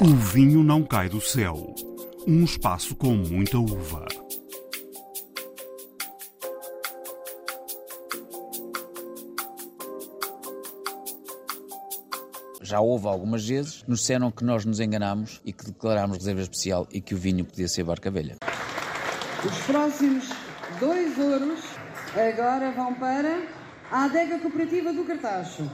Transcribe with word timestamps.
O 0.00 0.14
vinho 0.14 0.62
não 0.62 0.84
cai 0.84 1.08
do 1.08 1.20
céu. 1.20 1.74
Um 2.24 2.44
espaço 2.44 2.94
com 2.94 3.14
muita 3.14 3.58
uva. 3.58 4.06
Já 12.62 12.78
houve 12.78 13.08
algumas 13.08 13.44
vezes, 13.44 13.82
nos 13.88 13.98
disseram 13.98 14.30
que 14.30 14.44
nós 14.44 14.64
nos 14.64 14.78
enganámos 14.78 15.40
e 15.44 15.52
que 15.52 15.64
declarámos 15.64 16.18
reserva 16.18 16.42
especial 16.42 16.86
e 16.92 17.00
que 17.00 17.16
o 17.16 17.18
vinho 17.18 17.44
podia 17.44 17.66
ser 17.66 17.82
barca 17.82 18.08
velha. 18.08 18.36
Os 19.44 19.58
próximos 19.66 20.28
dois 20.78 21.18
ouros 21.18 21.58
agora 22.14 22.70
vão 22.70 22.94
para 22.94 23.42
a 23.90 24.04
Adega 24.04 24.38
Cooperativa 24.38 24.92
do 24.92 25.02
Cartacho. 25.02 25.68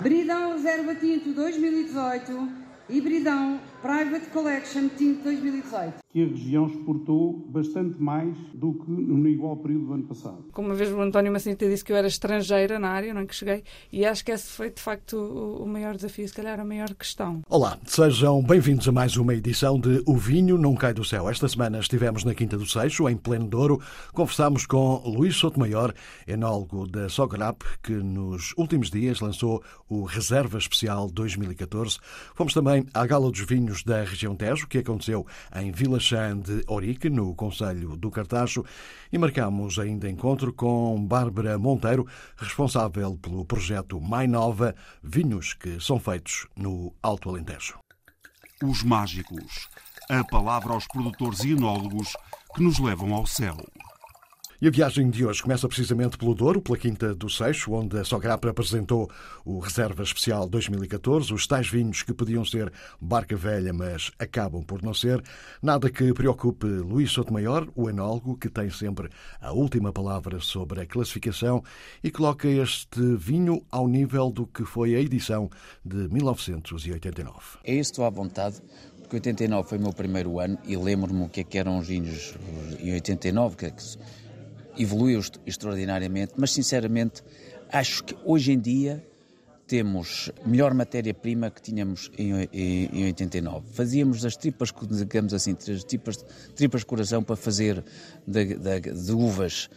Bridão 0.00 0.54
Reserva 0.54 0.96
Tinto 0.96 1.32
2018 1.32 2.61
Hibridão 2.88 3.60
Private 3.82 4.26
Collection 4.30 4.88
Tinto 4.96 5.24
2018. 5.24 5.94
Que 6.12 6.22
a 6.22 6.26
região 6.26 6.66
exportou 6.68 7.32
bastante 7.48 8.00
mais 8.00 8.36
do 8.54 8.74
que 8.74 8.88
no 8.88 9.26
igual 9.26 9.56
período 9.56 9.86
do 9.86 9.94
ano 9.94 10.04
passado. 10.04 10.44
Como 10.52 10.68
uma 10.68 10.74
vez 10.74 10.92
o 10.92 11.00
António 11.00 11.32
Macinta 11.32 11.68
disse 11.68 11.84
que 11.84 11.90
eu 11.90 11.96
era 11.96 12.06
estrangeira 12.06 12.78
na 12.78 12.90
área, 12.90 13.12
não 13.12 13.22
é 13.22 13.26
que 13.26 13.34
cheguei, 13.34 13.64
e 13.90 14.04
acho 14.04 14.24
que 14.24 14.30
esse 14.30 14.52
foi 14.52 14.70
de 14.70 14.80
facto 14.80 15.16
o 15.16 15.66
maior 15.66 15.96
desafio, 15.96 16.28
se 16.28 16.34
calhar 16.34 16.60
a 16.60 16.64
maior 16.64 16.94
questão. 16.94 17.40
Olá, 17.48 17.76
sejam 17.84 18.40
bem-vindos 18.40 18.86
a 18.86 18.92
mais 18.92 19.16
uma 19.16 19.34
edição 19.34 19.80
de 19.80 20.00
O 20.06 20.16
Vinho 20.16 20.56
Não 20.56 20.76
Cai 20.76 20.94
do 20.94 21.04
Céu. 21.04 21.28
Esta 21.28 21.48
semana 21.48 21.80
estivemos 21.80 22.22
na 22.22 22.34
Quinta 22.34 22.56
do 22.56 22.66
Seixo, 22.66 23.08
em 23.08 23.16
pleno 23.16 23.48
Douro, 23.48 23.80
conversámos 24.12 24.64
com 24.64 25.02
Luís 25.04 25.34
Sotomayor, 25.34 25.92
enólogo 26.28 26.86
da 26.86 27.08
Sograp, 27.08 27.62
que 27.82 27.94
nos 27.94 28.54
últimos 28.56 28.90
dias 28.90 29.18
lançou 29.18 29.60
o 29.88 30.04
Reserva 30.04 30.58
Especial 30.58 31.10
2014. 31.10 31.98
Fomos 32.36 32.54
também 32.54 32.86
à 32.94 33.04
Gala 33.06 33.28
dos 33.28 33.40
Vinhos 33.40 33.71
da 33.82 34.04
região 34.04 34.36
Tejo, 34.36 34.66
que 34.66 34.78
aconteceu 34.78 35.26
em 35.56 35.72
Vila 35.72 35.98
Chã 35.98 36.38
de 36.38 36.62
Orique, 36.66 37.08
no 37.08 37.34
Conselho 37.34 37.96
do 37.96 38.10
Cartacho, 38.10 38.64
e 39.10 39.16
marcamos 39.16 39.78
ainda 39.78 40.10
encontro 40.10 40.52
com 40.52 41.02
Bárbara 41.06 41.58
Monteiro, 41.58 42.06
responsável 42.36 43.16
pelo 43.16 43.44
projeto 43.44 44.00
Mais 44.00 44.28
Nova, 44.28 44.74
vinhos 45.02 45.54
que 45.54 45.80
são 45.80 45.98
feitos 45.98 46.46
no 46.54 46.94
Alto 47.02 47.30
Alentejo. 47.30 47.78
Os 48.62 48.82
mágicos. 48.82 49.68
A 50.10 50.22
palavra 50.24 50.74
aos 50.74 50.86
produtores 50.86 51.44
e 51.44 51.52
enólogos 51.52 52.12
que 52.54 52.62
nos 52.62 52.78
levam 52.78 53.14
ao 53.14 53.26
céu. 53.26 53.56
E 54.62 54.68
a 54.68 54.70
viagem 54.70 55.10
de 55.10 55.26
hoje 55.26 55.42
começa 55.42 55.66
precisamente 55.66 56.16
pelo 56.16 56.36
Douro, 56.36 56.62
pela 56.62 56.78
Quinta 56.78 57.12
do 57.16 57.28
Seixo, 57.28 57.72
onde 57.72 57.98
a 57.98 58.04
Sograpa 58.04 58.48
apresentou 58.48 59.10
o 59.44 59.58
Reserva 59.58 60.04
Especial 60.04 60.48
2014, 60.48 61.34
os 61.34 61.48
tais 61.48 61.66
vinhos 61.66 62.04
que 62.04 62.14
podiam 62.14 62.44
ser 62.44 62.72
barca 63.00 63.36
velha, 63.36 63.72
mas 63.72 64.12
acabam 64.20 64.62
por 64.62 64.80
não 64.80 64.94
ser. 64.94 65.20
Nada 65.60 65.90
que 65.90 66.14
preocupe 66.14 66.64
Luís 66.64 67.10
Sotomayor, 67.10 67.72
o 67.74 67.90
enólogo, 67.90 68.36
que 68.36 68.48
tem 68.48 68.70
sempre 68.70 69.08
a 69.40 69.50
última 69.50 69.92
palavra 69.92 70.38
sobre 70.38 70.82
a 70.82 70.86
classificação 70.86 71.64
e 72.00 72.08
coloca 72.08 72.46
este 72.46 73.00
vinho 73.16 73.64
ao 73.68 73.88
nível 73.88 74.30
do 74.30 74.46
que 74.46 74.64
foi 74.64 74.94
a 74.94 75.00
edição 75.00 75.50
de 75.84 76.08
1989. 76.08 77.58
É 77.64 77.74
isso, 77.74 77.90
estou 77.90 78.04
à 78.04 78.10
vontade 78.10 78.62
porque 79.12 79.16
89 79.16 79.68
foi 79.68 79.78
o 79.78 79.80
meu 79.82 79.92
primeiro 79.92 80.38
ano 80.40 80.56
e 80.64 80.76
lembro-me 80.76 81.24
o 81.24 81.28
que, 81.28 81.40
é 81.40 81.44
que 81.44 81.58
eram 81.58 81.78
os 81.78 81.86
vinhos 81.86 82.34
em 82.80 82.94
89, 82.94 83.56
que, 83.56 83.66
é 83.66 83.70
evoluiu 84.78 85.20
extraordinariamente, 85.46 86.34
mas 86.36 86.52
sinceramente 86.52 87.22
acho 87.70 88.04
que 88.04 88.16
hoje 88.24 88.52
em 88.52 88.58
dia 88.58 89.04
temos 89.66 90.30
melhor 90.44 90.74
matéria-prima 90.74 91.50
que 91.50 91.62
tínhamos 91.62 92.10
em, 92.18 92.32
em, 92.52 92.90
em, 92.92 93.04
89. 93.06 93.66
Fazíamos 93.72 94.24
as 94.24 94.36
tripas, 94.36 94.70
digamos 94.90 95.32
assim, 95.32 95.56
as 95.72 95.84
tripas, 95.84 96.24
tripas 96.54 96.80
de 96.82 96.86
coração 96.86 97.22
para 97.22 97.36
fazer 97.36 97.82
de, 98.26 98.54
de, 98.54 98.80
de, 98.80 99.12
uvas. 99.12 99.70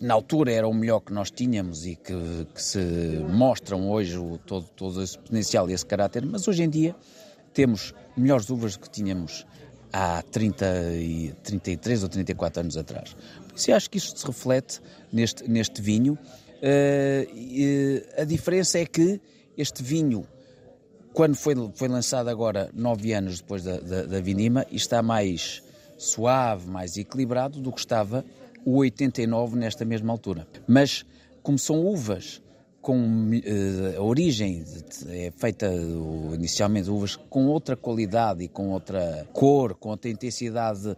Na 0.00 0.14
altura 0.14 0.52
era 0.52 0.66
o 0.66 0.74
melhor 0.74 1.00
que 1.00 1.12
nós 1.12 1.30
tínhamos 1.30 1.86
e 1.86 1.94
que, 1.94 2.46
que 2.52 2.60
se 2.60 2.78
mostram 3.28 3.88
hoje 3.88 4.18
o, 4.18 4.38
todo, 4.38 4.66
todo 4.74 5.02
esse 5.02 5.16
potencial 5.16 5.70
e 5.70 5.72
esse 5.72 5.86
caráter, 5.86 6.26
mas 6.26 6.48
hoje 6.48 6.64
em 6.64 6.70
dia 6.70 6.96
temos 7.52 7.94
melhores 8.16 8.50
uvas 8.50 8.76
que 8.76 8.90
tínhamos 8.90 9.46
há 9.92 10.22
30 10.22 10.66
e, 10.94 11.32
33 11.42 12.02
ou 12.02 12.08
34 12.08 12.60
anos 12.60 12.76
atrás. 12.76 13.16
Se 13.58 13.72
acho 13.72 13.90
que 13.90 13.98
isto 13.98 14.18
se 14.18 14.24
reflete 14.24 14.80
neste, 15.12 15.48
neste 15.50 15.82
vinho. 15.82 16.16
Uh, 16.62 18.20
a 18.20 18.24
diferença 18.24 18.78
é 18.78 18.86
que 18.86 19.20
este 19.56 19.82
vinho, 19.82 20.24
quando 21.12 21.34
foi, 21.34 21.54
foi 21.74 21.88
lançado 21.88 22.28
agora, 22.28 22.70
nove 22.72 23.12
anos 23.12 23.40
depois 23.40 23.64
da, 23.64 23.78
da, 23.80 24.02
da 24.04 24.20
vinima, 24.20 24.64
está 24.70 25.02
mais 25.02 25.60
suave, 25.96 26.70
mais 26.70 26.96
equilibrado 26.96 27.60
do 27.60 27.72
que 27.72 27.80
estava 27.80 28.24
o 28.64 28.76
89 28.76 29.56
nesta 29.56 29.84
mesma 29.84 30.12
altura. 30.12 30.46
Mas, 30.66 31.04
como 31.42 31.58
são 31.58 31.84
uvas 31.84 32.40
com 32.80 33.30
uh, 33.30 33.98
a 33.98 34.02
origem 34.02 34.64
é 35.08 35.30
feita 35.36 35.70
inicialmente 36.34 36.88
uvas 36.90 37.16
com 37.16 37.46
outra 37.46 37.76
qualidade 37.76 38.44
e 38.44 38.48
com 38.48 38.70
outra 38.70 39.26
cor, 39.32 39.74
com 39.74 39.90
outra 39.90 40.10
intensidade 40.10 40.96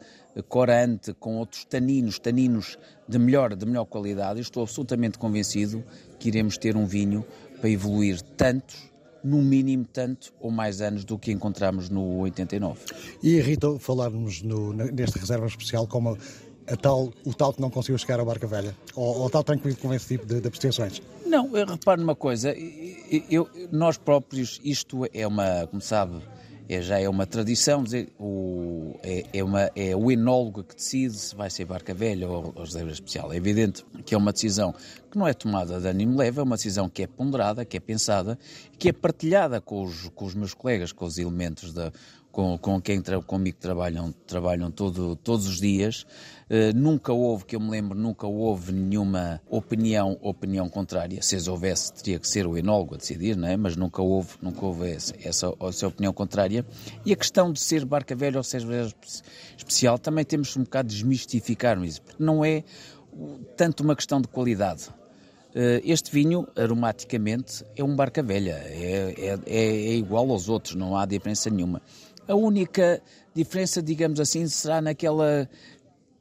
corante, 0.48 1.12
com 1.14 1.36
outros 1.36 1.64
taninos, 1.64 2.18
taninos 2.18 2.78
de 3.08 3.18
melhor, 3.18 3.54
de 3.56 3.66
melhor 3.66 3.84
qualidade. 3.84 4.38
Eu 4.38 4.42
estou 4.42 4.62
absolutamente 4.62 5.18
convencido 5.18 5.84
que 6.18 6.28
iremos 6.28 6.56
ter 6.56 6.76
um 6.76 6.86
vinho 6.86 7.24
para 7.60 7.68
evoluir 7.68 8.20
tanto 8.36 8.90
no 9.22 9.42
mínimo 9.42 9.84
tanto 9.84 10.32
ou 10.40 10.50
mais 10.50 10.80
anos 10.80 11.04
do 11.04 11.18
que 11.18 11.30
encontramos 11.30 11.88
no 11.88 12.20
89. 12.20 12.80
E 13.22 13.40
Rita, 13.40 13.78
falarmos 13.78 14.42
no, 14.42 14.72
reserva 14.72 15.46
especial 15.46 15.86
como 15.86 16.16
tal, 16.76 17.12
o 17.24 17.34
tal 17.34 17.52
que 17.52 17.60
não 17.60 17.70
conseguiu 17.70 17.98
chegar 17.98 18.20
à 18.20 18.24
barca 18.24 18.46
velha? 18.46 18.76
Ou, 18.94 19.20
ou 19.22 19.30
tal 19.30 19.42
tranquilo 19.42 19.76
com 19.76 19.92
esse 19.92 20.08
tipo 20.08 20.26
de, 20.26 20.40
de 20.40 20.48
apreciações? 20.48 21.02
Não, 21.26 21.56
eu 21.56 21.66
reparo 21.66 22.00
numa 22.00 22.16
coisa, 22.16 22.54
eu, 23.30 23.48
nós 23.70 23.96
próprios, 23.96 24.60
isto 24.64 25.06
é 25.12 25.26
uma, 25.26 25.66
como 25.68 25.80
sabe, 25.80 26.20
é, 26.70 26.80
já 26.80 27.00
é 27.00 27.08
uma 27.08 27.26
tradição, 27.26 27.82
dizer, 27.82 28.12
o, 28.16 28.94
é, 29.02 29.24
é, 29.32 29.42
uma, 29.42 29.68
é 29.74 29.96
o 29.96 30.08
enólogo 30.08 30.62
que 30.62 30.76
decide 30.76 31.16
se 31.16 31.34
vai 31.34 31.50
ser 31.50 31.64
barca 31.64 31.92
velha 31.92 32.28
ou, 32.28 32.52
ou 32.54 32.62
reserva 32.62 32.92
especial. 32.92 33.32
É 33.32 33.36
evidente 33.36 33.84
que 34.04 34.14
é 34.14 34.18
uma 34.18 34.32
decisão 34.32 34.72
que 35.10 35.18
não 35.18 35.26
é 35.26 35.34
tomada 35.34 35.80
de 35.80 35.88
ânimo 35.88 36.16
leve, 36.16 36.38
é 36.38 36.42
uma 36.44 36.54
decisão 36.54 36.88
que 36.88 37.02
é 37.02 37.08
ponderada, 37.08 37.64
que 37.64 37.76
é 37.76 37.80
pensada, 37.80 38.38
que 38.78 38.88
é 38.88 38.92
partilhada 38.92 39.60
com 39.60 39.82
os, 39.82 40.08
com 40.14 40.24
os 40.24 40.34
meus 40.36 40.54
colegas, 40.54 40.92
com 40.92 41.04
os 41.04 41.18
elementos 41.18 41.72
da, 41.72 41.92
com, 42.32 42.56
com 42.58 42.80
quem 42.80 43.02
comigo 43.26 43.58
trabalham, 43.58 44.14
trabalham 44.26 44.70
todo, 44.70 45.16
todos 45.16 45.46
os 45.46 45.60
dias. 45.60 46.06
Uh, 46.50 46.76
nunca 46.76 47.12
houve, 47.12 47.44
que 47.44 47.54
eu 47.54 47.60
me 47.60 47.70
lembro, 47.70 47.96
nunca 47.96 48.26
houve 48.26 48.72
nenhuma 48.72 49.40
opinião, 49.48 50.18
opinião 50.20 50.68
contrária. 50.68 51.22
Se 51.22 51.36
as 51.36 51.46
houvesse, 51.46 51.92
teria 51.92 52.18
que 52.18 52.26
ser 52.28 52.46
o 52.46 52.58
enólogo 52.58 52.94
a 52.94 52.98
decidir, 52.98 53.36
não 53.36 53.46
é? 53.46 53.56
mas 53.56 53.76
nunca 53.76 54.02
houve, 54.02 54.30
nunca 54.42 54.64
houve 54.64 54.90
essa, 54.90 55.14
essa, 55.22 55.54
essa 55.60 55.86
opinião 55.86 56.12
contrária. 56.12 56.66
E 57.04 57.12
a 57.12 57.16
questão 57.16 57.52
de 57.52 57.60
ser 57.60 57.84
barca 57.84 58.16
velha 58.16 58.38
ou 58.38 58.42
ser 58.42 58.66
velha 58.66 58.92
especial, 59.56 59.98
também 59.98 60.24
temos 60.24 60.56
um 60.56 60.64
bocado 60.64 60.88
de 60.88 60.96
desmistificar 60.96 61.80
isso, 61.84 62.02
porque 62.02 62.22
não 62.22 62.44
é 62.44 62.64
tanto 63.56 63.82
uma 63.82 63.94
questão 63.94 64.20
de 64.20 64.28
qualidade. 64.28 64.88
Uh, 65.50 65.82
este 65.84 66.12
vinho, 66.12 66.46
aromaticamente, 66.56 67.64
é 67.76 67.82
um 67.82 67.96
barca 67.96 68.22
velha, 68.22 68.62
é, 68.66 69.14
é, 69.18 69.38
é, 69.46 69.66
é 69.66 69.94
igual 69.94 70.30
aos 70.30 70.48
outros, 70.48 70.76
não 70.76 70.96
há 70.96 71.04
diferença 71.04 71.50
nenhuma. 71.50 71.82
A 72.30 72.34
única 72.36 73.02
diferença, 73.34 73.82
digamos 73.82 74.20
assim, 74.20 74.46
será 74.46 74.80
naquela 74.80 75.50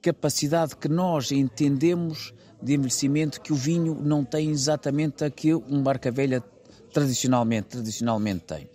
capacidade 0.01 0.75
que 0.75 0.89
nós 0.89 1.31
entendemos 1.31 2.33
de 2.59 2.73
envelhecimento 2.73 3.39
que 3.39 3.53
o 3.53 3.55
vinho 3.55 3.93
não 3.93 4.25
tem 4.25 4.49
exatamente 4.49 5.23
a 5.23 5.29
que 5.29 5.53
um 5.53 5.83
barca 5.83 6.09
velha 6.09 6.43
tradicionalmente, 6.91 7.67
tradicionalmente 7.67 8.43
tem. 8.45 8.67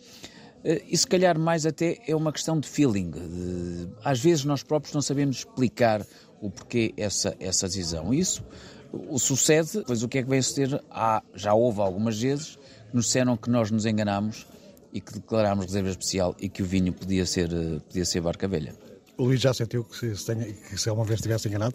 Eh, 0.62 0.84
e 0.88 0.96
se 0.96 1.08
calhar 1.08 1.36
mais 1.36 1.66
até 1.66 1.98
é 2.06 2.14
uma 2.14 2.32
questão 2.32 2.60
de 2.60 2.68
feeling. 2.68 3.10
Às 4.04 4.20
vezes 4.20 4.44
nós 4.44 4.62
próprios 4.62 4.94
não 4.94 5.02
sabemos 5.02 5.38
explicar 5.38 6.06
o 6.40 6.48
porquê 6.48 6.94
essa, 6.96 7.34
essa 7.40 7.66
decisão. 7.66 8.14
Isso 8.14 8.44
o 8.92 9.18
sucede, 9.18 9.82
pois 9.84 10.04
o 10.04 10.08
que 10.08 10.18
é 10.18 10.22
que 10.22 10.28
vem 10.28 10.40
suceder? 10.40 10.80
Ah, 10.88 11.20
já 11.34 11.52
houve 11.52 11.80
algumas 11.80 12.20
vezes 12.20 12.56
que 12.90 12.94
nos 12.94 13.06
disseram 13.06 13.36
que 13.36 13.50
nós 13.50 13.72
nos 13.72 13.86
enganamos 13.86 14.46
e 14.94 15.00
que 15.00 15.12
declarámos 15.14 15.66
reserva 15.66 15.90
especial 15.90 16.36
e 16.38 16.48
que 16.48 16.62
o 16.62 16.64
vinho 16.64 16.92
podia 16.92 17.26
ser, 17.26 17.52
eh, 17.52 17.80
podia 17.80 18.04
ser 18.04 18.20
barca 18.20 18.46
velha. 18.46 18.72
O 19.18 19.24
Luís 19.24 19.40
já 19.40 19.52
sentiu 19.52 19.82
que 19.82 20.14
se, 20.16 20.24
tenha, 20.24 20.44
que 20.44 20.78
se 20.78 20.88
alguma 20.88 21.04
vez 21.04 21.20
tivesse 21.20 21.48
enganado? 21.48 21.74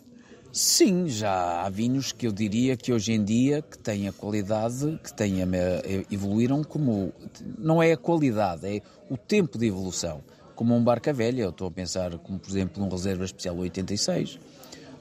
Sim, 0.53 1.07
já 1.07 1.63
há 1.63 1.69
vinhos 1.69 2.13
que 2.13 2.25
eu 2.25 2.31
diria 2.31 2.77
que 2.77 2.93
hoje 2.93 3.11
em 3.11 3.23
dia 3.23 3.61
que 3.61 3.77
têm 3.77 4.07
a 4.07 4.13
qualidade, 4.13 4.99
que 5.03 5.13
têm 5.13 5.43
a, 5.43 5.45
eh, 5.45 6.05
evoluíram 6.09 6.63
como 6.63 7.13
não 7.57 7.83
é 7.83 7.91
a 7.91 7.97
qualidade, 7.97 8.65
é 8.65 8.81
o 9.09 9.17
tempo 9.17 9.57
de 9.57 9.67
evolução. 9.67 10.23
Como 10.55 10.73
um 10.73 10.83
barca 10.83 11.11
velha, 11.11 11.43
eu 11.43 11.49
estou 11.49 11.67
a 11.67 11.71
pensar 11.71 12.17
como 12.19 12.39
por 12.39 12.49
exemplo 12.49 12.83
um 12.83 12.89
reserva 12.89 13.25
especial 13.25 13.57
86, 13.57 14.39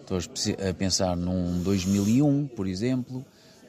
estou 0.01 0.19
a 0.19 0.75
pensar 0.75 1.17
num 1.17 1.63
2001, 1.63 2.49
por 2.49 2.67
exemplo, 2.67 3.25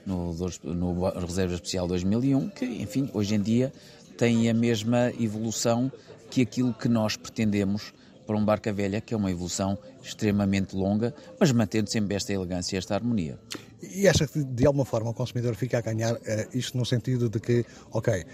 no, 0.05 0.33
no 0.63 1.09
reserva 1.25 1.55
especial 1.55 1.87
2001, 1.87 2.49
que 2.49 2.65
enfim 2.65 3.09
hoje 3.13 3.35
em 3.35 3.41
dia 3.41 3.71
têm 4.19 4.49
a 4.49 4.53
mesma 4.53 5.13
evolução 5.17 5.89
que 6.29 6.41
aquilo 6.41 6.73
que 6.73 6.89
nós 6.89 7.15
pretendemos 7.15 7.93
para 8.27 8.35
um 8.35 8.43
Barca 8.43 8.71
Velha, 8.71 8.99
que 8.99 9.13
é 9.13 9.17
uma 9.17 9.31
evolução 9.31 9.77
extremamente 10.03 10.75
longa, 10.75 11.15
mas 11.39 11.51
mantendo 11.53 11.89
sempre 11.89 12.15
esta 12.15 12.33
elegância 12.33 12.75
e 12.75 12.77
esta 12.77 12.93
harmonia. 12.93 13.39
E 13.81 14.07
acha 14.09 14.27
que 14.27 14.43
de 14.43 14.67
alguma 14.67 14.83
forma 14.83 15.09
o 15.09 15.13
consumidor 15.13 15.55
fica 15.55 15.77
a 15.77 15.81
ganhar 15.81 16.13
uh, 16.13 16.19
isto 16.53 16.77
no 16.77 16.85
sentido 16.85 17.29
de 17.29 17.39
que, 17.39 17.65
ok, 17.91 18.25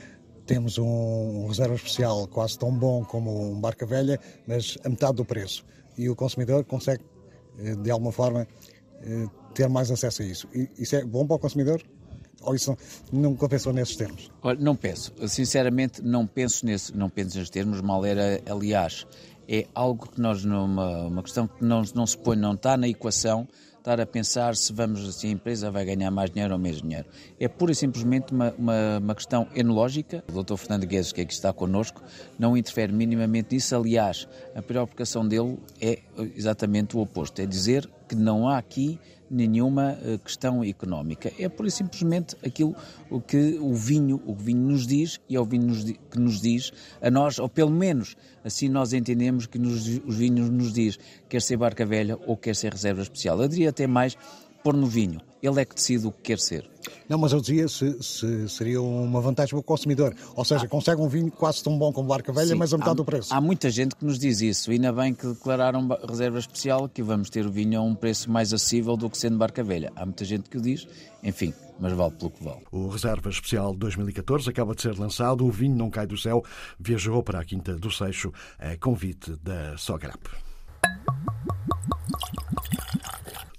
temos 0.47 0.79
um 0.79 1.47
reserva 1.47 1.75
especial 1.75 2.27
quase 2.27 2.57
tão 2.57 2.75
bom 2.75 3.05
como 3.05 3.51
um 3.51 3.61
Barca 3.61 3.85
Velha, 3.85 4.19
mas 4.47 4.77
a 4.83 4.89
metade 4.89 5.17
do 5.17 5.23
preço. 5.23 5.63
E 5.95 6.09
o 6.09 6.15
consumidor 6.15 6.65
consegue, 6.65 7.03
uh, 7.59 7.75
de 7.77 7.91
alguma 7.91 8.11
forma, 8.11 8.47
uh, 9.01 9.29
ter 9.53 9.69
mais 9.69 9.91
acesso 9.91 10.23
a 10.23 10.25
isso. 10.25 10.49
Isso 10.79 10.95
é 10.95 11.05
bom 11.05 11.27
para 11.27 11.35
o 11.35 11.39
consumidor? 11.39 11.81
Ou 12.41 12.55
isso 12.55 12.77
não 13.11 13.35
compensou 13.35 13.73
nesses 13.73 13.95
termos? 13.95 14.31
Olha, 14.41 14.59
não 14.59 14.75
penso. 14.75 15.13
Sinceramente, 15.27 16.01
não 16.01 16.27
penso, 16.27 16.65
nesse, 16.65 16.95
não 16.95 17.09
penso 17.09 17.37
nesses 17.37 17.49
termos. 17.49 17.81
Mal 17.81 18.05
era, 18.05 18.41
aliás, 18.49 19.05
é 19.47 19.67
algo 19.73 20.09
que 20.09 20.19
nós, 20.19 20.43
numa 20.43 21.05
uma 21.05 21.23
questão 21.23 21.47
que 21.47 21.63
não, 21.63 21.83
não 21.93 22.05
se 22.05 22.17
põe, 22.17 22.35
não 22.35 22.53
está 22.53 22.77
na 22.77 22.87
equação, 22.87 23.47
estar 23.85 24.01
a 24.01 24.05
pensar 24.05 24.55
se 24.55 24.73
vamos, 24.73 25.15
se 25.15 25.27
a 25.27 25.29
empresa 25.29 25.69
vai 25.69 25.85
ganhar 25.85 26.09
mais 26.09 26.31
dinheiro 26.31 26.53
ou 26.53 26.59
menos 26.59 26.81
dinheiro. 26.81 27.05
É 27.39 27.47
pura 27.47 27.71
e 27.71 27.75
simplesmente 27.75 28.33
uma, 28.33 28.51
uma, 28.57 28.97
uma 28.97 29.15
questão 29.15 29.47
enológica. 29.55 30.23
O 30.33 30.43
Dr. 30.43 30.55
Fernando 30.55 30.87
Guedes, 30.87 31.11
que 31.11 31.21
aqui 31.21 31.33
está 31.33 31.53
connosco, 31.53 32.01
não 32.39 32.57
interfere 32.57 32.91
minimamente 32.91 33.53
nisso. 33.53 33.75
Aliás, 33.75 34.27
a 34.55 34.61
preocupação 34.61 35.27
dele 35.27 35.59
é 35.79 35.99
exatamente 36.35 36.97
o 36.97 36.99
oposto: 36.99 37.39
é 37.39 37.45
dizer 37.45 37.87
que 38.09 38.15
não 38.15 38.47
há 38.47 38.57
aqui 38.57 38.99
nenhuma 39.35 39.97
eh, 40.01 40.17
questão 40.23 40.63
económica. 40.63 41.31
É 41.37 41.49
por 41.49 41.69
simplesmente 41.69 42.35
aquilo 42.45 42.75
o 43.09 43.19
que 43.19 43.57
o 43.59 43.73
vinho, 43.73 44.21
o 44.25 44.33
vinho 44.33 44.61
nos 44.61 44.87
diz 44.87 45.19
e 45.29 45.35
é 45.35 45.39
o 45.39 45.45
vinho 45.45 45.73
que 46.09 46.19
nos 46.19 46.41
diz 46.41 46.71
a 47.01 47.11
nós, 47.11 47.37
ou 47.37 47.49
pelo 47.49 47.71
menos 47.71 48.15
assim 48.43 48.69
nós 48.69 48.93
entendemos 48.93 49.45
que 49.45 49.59
nos, 49.59 49.87
os 50.05 50.15
vinhos 50.15 50.49
nos 50.49 50.73
diz 50.73 50.97
quer 51.27 51.41
ser 51.41 51.57
barca 51.57 51.85
velha 51.85 52.17
ou 52.25 52.37
quer 52.37 52.55
ser 52.55 52.71
reserva 52.71 53.01
especial. 53.01 53.41
Eu 53.41 53.47
diria 53.47 53.69
até 53.69 53.85
mais 53.85 54.17
pôr 54.65 54.75
no 54.75 54.87
vinho. 54.87 55.21
Ele 55.43 55.61
é 55.61 55.65
que 55.65 55.75
decide 55.75 56.07
o 56.07 56.11
que 56.11 56.21
quer 56.23 56.39
ser. 56.39 56.67
Não, 57.07 57.19
mas 57.19 57.31
eu 57.31 57.39
dizia 57.39 57.67
se, 57.67 58.01
se 58.01 58.49
seria 58.49 58.81
uma 58.81 59.21
vantagem 59.21 59.51
para 59.51 59.59
o 59.59 59.63
consumidor. 59.63 60.15
Ou 60.35 60.43
seja, 60.43 60.65
ah. 60.65 60.67
consegue 60.67 60.99
um 60.99 61.07
vinho 61.07 61.29
quase 61.29 61.63
tão 61.63 61.77
bom 61.77 61.93
como 61.93 62.07
Barca 62.07 62.33
Velha, 62.33 62.47
Sim, 62.47 62.55
mas 62.55 62.73
a 62.73 62.77
metade 62.77 62.93
há, 62.93 62.95
do 62.95 63.05
preço. 63.05 63.31
Há 63.31 63.39
muita 63.39 63.69
gente 63.69 63.95
que 63.95 64.03
nos 64.03 64.17
diz 64.17 64.41
isso. 64.41 64.71
Ainda 64.71 64.91
bem 64.91 65.13
que 65.13 65.27
declararam 65.27 65.87
reserva 66.09 66.39
especial, 66.39 66.89
que 66.89 67.03
vamos 67.03 67.29
ter 67.29 67.45
o 67.45 67.51
vinho 67.51 67.79
a 67.79 67.83
um 67.83 67.93
preço 67.93 68.31
mais 68.31 68.51
acessível 68.51 68.97
do 68.97 69.07
que 69.07 69.19
sendo 69.19 69.37
Barca 69.37 69.63
Velha. 69.63 69.93
Há 69.95 70.03
muita 70.03 70.25
gente 70.25 70.49
que 70.49 70.57
o 70.57 70.61
diz. 70.61 70.87
Enfim, 71.21 71.53
mas 71.79 71.93
vale 71.93 72.15
pelo 72.15 72.31
que 72.31 72.43
vale. 72.43 72.63
O 72.71 72.87
Reserva 72.87 73.29
Especial 73.29 73.75
2014 73.75 74.49
acaba 74.49 74.73
de 74.73 74.81
ser 74.81 74.97
lançado. 74.97 75.45
O 75.45 75.51
vinho 75.51 75.75
não 75.75 75.91
cai 75.91 76.07
do 76.07 76.17
céu. 76.17 76.43
Viajou 76.79 77.21
para 77.21 77.39
a 77.39 77.45
Quinta 77.45 77.75
do 77.75 77.91
Seixo 77.91 78.33
a 78.57 78.75
convite 78.77 79.35
da 79.43 79.77
Sograp. 79.77 80.25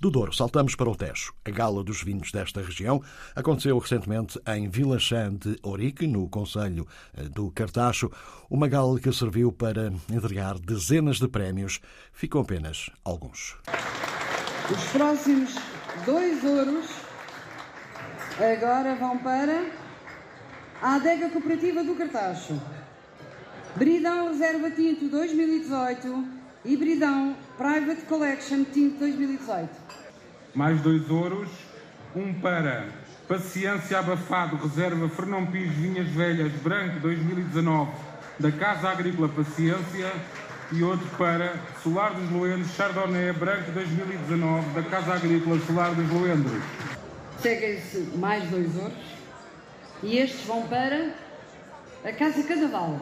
Do 0.06 0.10
Douro, 0.12 0.32
saltamos 0.32 0.76
para 0.76 0.88
o 0.88 0.94
Tejo. 0.94 1.32
A 1.44 1.50
gala 1.50 1.82
dos 1.82 2.00
vinhos 2.00 2.30
desta 2.30 2.62
região 2.62 3.02
aconteceu 3.34 3.76
recentemente 3.76 4.40
em 4.46 4.68
Vila 4.68 5.00
Chã 5.00 5.34
de 5.34 5.58
Ourique, 5.64 6.06
no 6.06 6.28
Conselho 6.28 6.86
eh, 7.12 7.24
do 7.24 7.50
Cartacho. 7.50 8.08
Uma 8.48 8.68
gala 8.68 9.00
que 9.00 9.12
serviu 9.12 9.50
para 9.50 9.92
entregar 10.08 10.60
dezenas 10.60 11.18
de 11.18 11.26
prémios. 11.26 11.80
Ficam 12.12 12.42
apenas 12.42 12.88
alguns. 13.04 13.56
Os 14.70 14.84
próximos 14.92 15.56
dois 16.04 16.44
ouros 16.44 16.86
agora 18.38 18.94
vão 18.94 19.18
para 19.18 19.72
a 20.80 20.94
Adega 20.94 21.30
Cooperativa 21.30 21.82
do 21.82 21.96
Cartacho. 21.96 22.62
Bridão 23.74 24.28
Reserva 24.28 24.70
Tinto 24.70 25.08
2018 25.08 26.28
e 26.64 26.76
Bridão 26.76 27.36
Private 27.58 28.02
Collection 28.02 28.62
Tinto 28.72 29.00
2018 29.00 29.85
mais 30.56 30.80
dois 30.80 31.08
ouros, 31.10 31.50
um 32.14 32.32
para 32.32 32.86
Paciência 33.28 33.98
Abafado, 33.98 34.56
Reserva 34.56 35.06
Fernão 35.10 35.44
Pires 35.44 35.74
Vinhas 35.74 36.08
Velhas, 36.08 36.50
Branco 36.62 36.98
2019, 37.00 37.92
da 38.40 38.50
Casa 38.50 38.88
Agrícola 38.88 39.28
Paciência, 39.28 40.10
e 40.72 40.82
outro 40.82 41.06
para 41.16 41.54
Solar 41.82 42.14
dos 42.14 42.30
Loendros, 42.30 42.74
Chardonnay, 42.74 43.32
Branco 43.32 43.70
2019, 43.70 44.70
da 44.70 44.82
Casa 44.82 45.14
Agrícola 45.14 45.60
Solar 45.60 45.94
dos 45.94 46.10
Loendros. 46.10 46.62
Seguem-se 47.40 47.98
mais 48.16 48.48
dois 48.48 48.74
ouros, 48.76 48.96
e 50.02 50.18
estes 50.18 50.44
vão 50.46 50.66
para 50.66 51.14
a 52.02 52.12
Casa 52.12 52.42
Cadaval. 52.42 52.98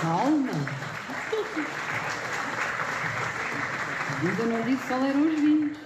Calma. 0.00 0.50
Ainda 4.24 4.44
não 4.46 4.62
disse 4.64 4.88
qual 4.88 5.04
eram 5.04 5.20
os 5.20 5.38
vinhos. 5.38 5.76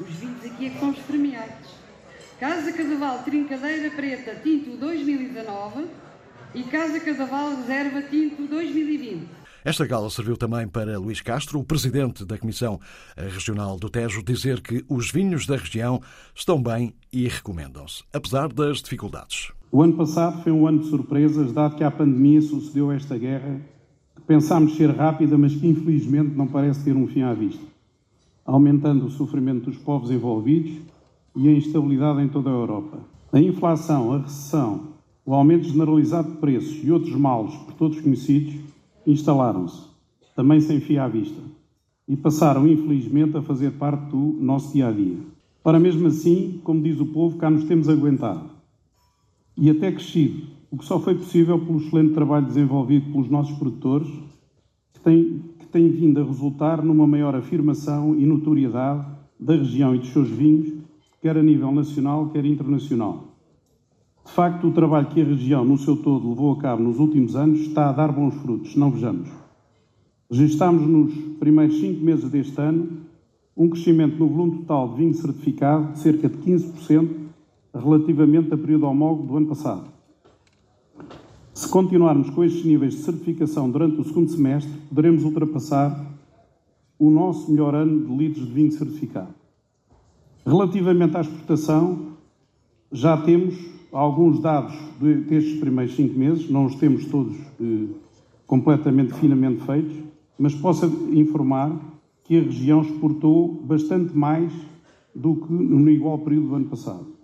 Os 0.00 0.14
vinhos 0.14 0.44
aqui 0.44 0.66
é 0.66 0.70
que 0.70 0.78
são 0.78 0.90
os 0.90 0.98
premiados. 1.00 1.74
Casa 2.38 2.72
Cadaval 2.72 3.24
Trincadeira 3.24 3.90
Preta 3.90 4.36
Tinto 4.36 4.76
2019 4.76 5.86
e 6.54 6.62
Casa 6.62 7.00
Cadaval 7.00 7.56
Reserva 7.56 8.02
Tinto 8.02 8.46
2020. 8.46 9.26
Esta 9.64 9.84
gala 9.84 10.08
serviu 10.10 10.36
também 10.36 10.68
para 10.68 10.96
Luís 10.96 11.20
Castro, 11.20 11.58
o 11.58 11.64
presidente 11.64 12.24
da 12.24 12.38
Comissão 12.38 12.78
Regional 13.16 13.76
do 13.76 13.90
Tejo, 13.90 14.22
dizer 14.22 14.60
que 14.60 14.84
os 14.88 15.10
vinhos 15.10 15.44
da 15.44 15.56
região 15.56 16.00
estão 16.32 16.62
bem 16.62 16.94
e 17.12 17.26
recomendam-se, 17.26 18.04
apesar 18.12 18.52
das 18.52 18.80
dificuldades. 18.80 19.50
O 19.72 19.82
ano 19.82 19.94
passado 19.94 20.40
foi 20.44 20.52
um 20.52 20.68
ano 20.68 20.84
de 20.84 20.88
surpresas, 20.88 21.52
dado 21.52 21.74
que 21.74 21.82
a 21.82 21.90
pandemia 21.90 22.40
sucedeu 22.40 22.92
esta 22.92 23.18
guerra, 23.18 23.60
que 24.14 24.22
pensámos 24.22 24.76
ser 24.76 24.90
rápida, 24.94 25.36
mas 25.36 25.52
que 25.52 25.66
infelizmente 25.66 26.36
não 26.36 26.46
parece 26.46 26.84
ter 26.84 26.94
um 26.96 27.08
fim 27.08 27.22
à 27.22 27.34
vista 27.34 27.77
aumentando 28.48 29.04
o 29.04 29.10
sofrimento 29.10 29.66
dos 29.66 29.76
povos 29.76 30.10
envolvidos 30.10 30.72
e 31.36 31.48
a 31.48 31.52
instabilidade 31.52 32.22
em 32.22 32.28
toda 32.28 32.48
a 32.48 32.54
Europa. 32.54 32.98
A 33.30 33.38
inflação, 33.38 34.14
a 34.14 34.22
recessão, 34.22 34.88
o 35.24 35.34
aumento 35.34 35.68
generalizado 35.68 36.30
de 36.30 36.38
preços 36.38 36.82
e 36.82 36.90
outros 36.90 37.14
males 37.14 37.54
por 37.54 37.74
todos 37.74 38.00
conhecidos 38.00 38.54
instalaram-se, 39.06 39.82
também 40.34 40.62
sem 40.62 40.80
fim 40.80 40.96
à 40.96 41.06
vista, 41.06 41.42
e 42.08 42.16
passaram, 42.16 42.66
infelizmente, 42.66 43.36
a 43.36 43.42
fazer 43.42 43.72
parte 43.72 44.12
do 44.12 44.38
nosso 44.40 44.72
dia 44.72 44.88
a 44.88 44.92
dia. 44.92 45.18
Ora, 45.62 45.78
mesmo 45.78 46.06
assim, 46.06 46.58
como 46.64 46.82
diz 46.82 46.98
o 46.98 47.06
povo, 47.06 47.36
cá 47.36 47.50
nos 47.50 47.64
temos 47.64 47.86
aguentado 47.86 48.48
e 49.58 49.68
até 49.68 49.92
crescido, 49.92 50.46
o 50.70 50.78
que 50.78 50.86
só 50.86 50.98
foi 50.98 51.14
possível 51.14 51.58
pelo 51.58 51.80
excelente 51.80 52.14
trabalho 52.14 52.46
desenvolvido 52.46 53.12
pelos 53.12 53.28
nossos 53.28 53.58
produtores, 53.58 54.08
que 54.94 55.00
têm 55.00 55.42
tem 55.70 55.88
vindo 55.88 56.20
a 56.20 56.24
resultar 56.24 56.82
numa 56.82 57.06
maior 57.06 57.34
afirmação 57.34 58.14
e 58.18 58.26
notoriedade 58.26 59.06
da 59.38 59.54
região 59.54 59.94
e 59.94 59.98
dos 59.98 60.08
seus 60.08 60.28
vinhos, 60.28 60.72
quer 61.20 61.36
a 61.36 61.42
nível 61.42 61.70
nacional, 61.72 62.30
quer 62.30 62.44
internacional. 62.44 63.28
De 64.24 64.32
facto, 64.32 64.66
o 64.66 64.72
trabalho 64.72 65.06
que 65.06 65.20
a 65.20 65.24
região, 65.24 65.64
no 65.64 65.78
seu 65.78 65.96
todo, 65.96 66.28
levou 66.28 66.52
a 66.52 66.58
cabo 66.58 66.82
nos 66.82 66.98
últimos 66.98 67.34
anos 67.34 67.60
está 67.60 67.88
a 67.88 67.92
dar 67.92 68.12
bons 68.12 68.34
frutos, 68.34 68.76
não 68.76 68.90
vejamos. 68.90 69.30
Registámos 70.30 70.86
nos 70.86 71.14
primeiros 71.38 71.80
cinco 71.80 72.04
meses 72.04 72.30
deste 72.30 72.60
ano 72.60 73.08
um 73.56 73.68
crescimento 73.68 74.18
no 74.18 74.28
volume 74.28 74.58
total 74.58 74.90
de 74.90 74.96
vinho 74.98 75.14
certificado 75.14 75.92
de 75.92 75.98
cerca 75.98 76.28
de 76.28 76.36
15% 76.36 77.08
relativamente 77.74 78.52
a 78.52 78.58
período 78.58 78.86
homólogo 78.86 79.26
do 79.26 79.36
ano 79.36 79.46
passado. 79.46 79.97
Se 81.58 81.68
continuarmos 81.68 82.30
com 82.30 82.44
estes 82.44 82.64
níveis 82.64 82.94
de 82.94 83.00
certificação 83.00 83.68
durante 83.68 84.00
o 84.00 84.04
segundo 84.04 84.30
semestre, 84.30 84.72
poderemos 84.88 85.24
ultrapassar 85.24 86.06
o 86.96 87.10
nosso 87.10 87.50
melhor 87.50 87.74
ano 87.74 88.06
de 88.06 88.16
litros 88.16 88.46
de 88.46 88.52
vinho 88.52 88.70
certificado. 88.70 89.34
Relativamente 90.46 91.16
à 91.16 91.20
exportação, 91.20 92.12
já 92.92 93.16
temos 93.16 93.56
alguns 93.90 94.38
dados 94.38 94.72
destes 95.00 95.58
primeiros 95.58 95.96
cinco 95.96 96.16
meses, 96.16 96.48
não 96.48 96.64
os 96.64 96.76
temos 96.76 97.04
todos 97.06 97.36
eh, 97.60 97.86
completamente 98.46 99.14
finamente 99.14 99.60
feitos, 99.64 99.96
mas 100.38 100.54
posso 100.54 100.86
informar 101.12 101.76
que 102.22 102.38
a 102.38 102.40
região 102.40 102.82
exportou 102.82 103.52
bastante 103.64 104.16
mais 104.16 104.52
do 105.12 105.34
que 105.34 105.52
no 105.52 105.90
igual 105.90 106.18
período 106.20 106.50
do 106.50 106.54
ano 106.54 106.66
passado. 106.66 107.17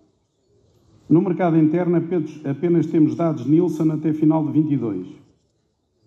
No 1.08 1.20
mercado 1.20 1.58
interno, 1.58 2.00
apenas 2.48 2.86
temos 2.86 3.14
dados 3.14 3.46
Nielsen 3.46 3.90
até 3.92 4.12
final 4.12 4.44
de 4.46 4.52
22. 4.52 5.06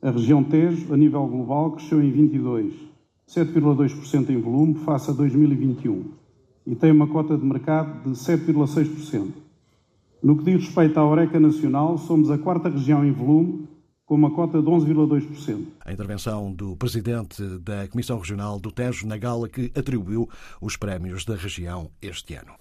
A 0.02 0.12
região 0.12 0.44
Tejo, 0.44 0.94
a 0.94 0.98
nível 0.98 1.26
global, 1.28 1.74
cresceu 1.74 2.02
em 2.02 2.12
22, 2.12 2.74
7,2% 3.28 4.30
em 4.30 4.42
volume 4.42 4.76
face 4.76 5.12
a 5.12 5.14
2021 5.14 6.28
e 6.68 6.76
tem 6.76 6.92
uma 6.92 7.08
cota 7.08 7.38
de 7.38 7.46
mercado 7.46 8.04
de 8.04 8.18
7,6%. 8.18 9.32
No 10.22 10.38
que 10.38 10.44
diz 10.44 10.66
respeito 10.66 11.00
à 11.00 11.06
Oreca 11.06 11.40
Nacional, 11.40 11.98
somos 11.98 12.30
a 12.30 12.38
quarta 12.38 12.70
região 12.70 13.06
em 13.06 13.12
volume, 13.12 13.68
com 14.06 14.16
uma 14.16 14.32
cota 14.32 14.62
de 14.62 14.68
11,2%. 14.68 15.66
A 15.86 15.94
intervenção 15.94 16.52
do 16.52 16.76
presidente 16.76 17.42
da 17.60 17.88
Comissão 17.88 18.18
Regional 18.18 18.60
do 18.60 18.72
Tejo 18.72 19.08
na 19.08 19.18
gala 19.18 19.48
que 19.48 19.72
atribuiu 19.76 20.28
os 20.62 20.76
prémios 20.76 21.24
da 21.24 21.36
região 21.36 21.90
este 22.02 22.34
ano. 22.34 22.54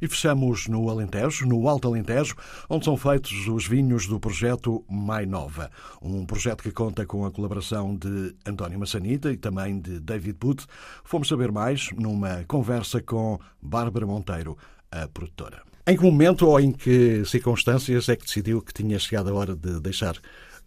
E 0.00 0.08
fechamos 0.08 0.66
no 0.66 0.88
Alentejo, 0.88 1.46
no 1.46 1.68
Alto 1.68 1.88
Alentejo, 1.88 2.34
onde 2.68 2.84
são 2.84 2.96
feitos 2.96 3.46
os 3.48 3.66
vinhos 3.66 4.06
do 4.06 4.18
projeto 4.18 4.84
Mai 4.88 5.26
Nova. 5.26 5.70
Um 6.00 6.24
projeto 6.24 6.62
que 6.62 6.70
conta 6.70 7.04
com 7.04 7.26
a 7.26 7.30
colaboração 7.30 7.94
de 7.96 8.34
António 8.46 8.78
Massanita 8.78 9.30
e 9.30 9.36
também 9.36 9.80
de 9.80 10.00
David 10.00 10.38
Booth. 10.40 10.66
Fomos 11.04 11.28
saber 11.28 11.52
mais 11.52 11.90
numa 11.92 12.44
conversa 12.44 13.02
com 13.02 13.38
Bárbara 13.60 14.06
Monteiro, 14.06 14.56
a 14.90 15.06
produtora. 15.06 15.62
Em 15.86 15.96
que 15.96 16.02
momento 16.02 16.46
ou 16.46 16.60
em 16.60 16.72
que 16.72 17.24
circunstâncias 17.24 18.08
é 18.08 18.16
que 18.16 18.24
decidiu 18.24 18.62
que 18.62 18.72
tinha 18.72 18.98
chegado 18.98 19.30
a 19.30 19.34
hora 19.34 19.56
de 19.56 19.80
deixar 19.80 20.16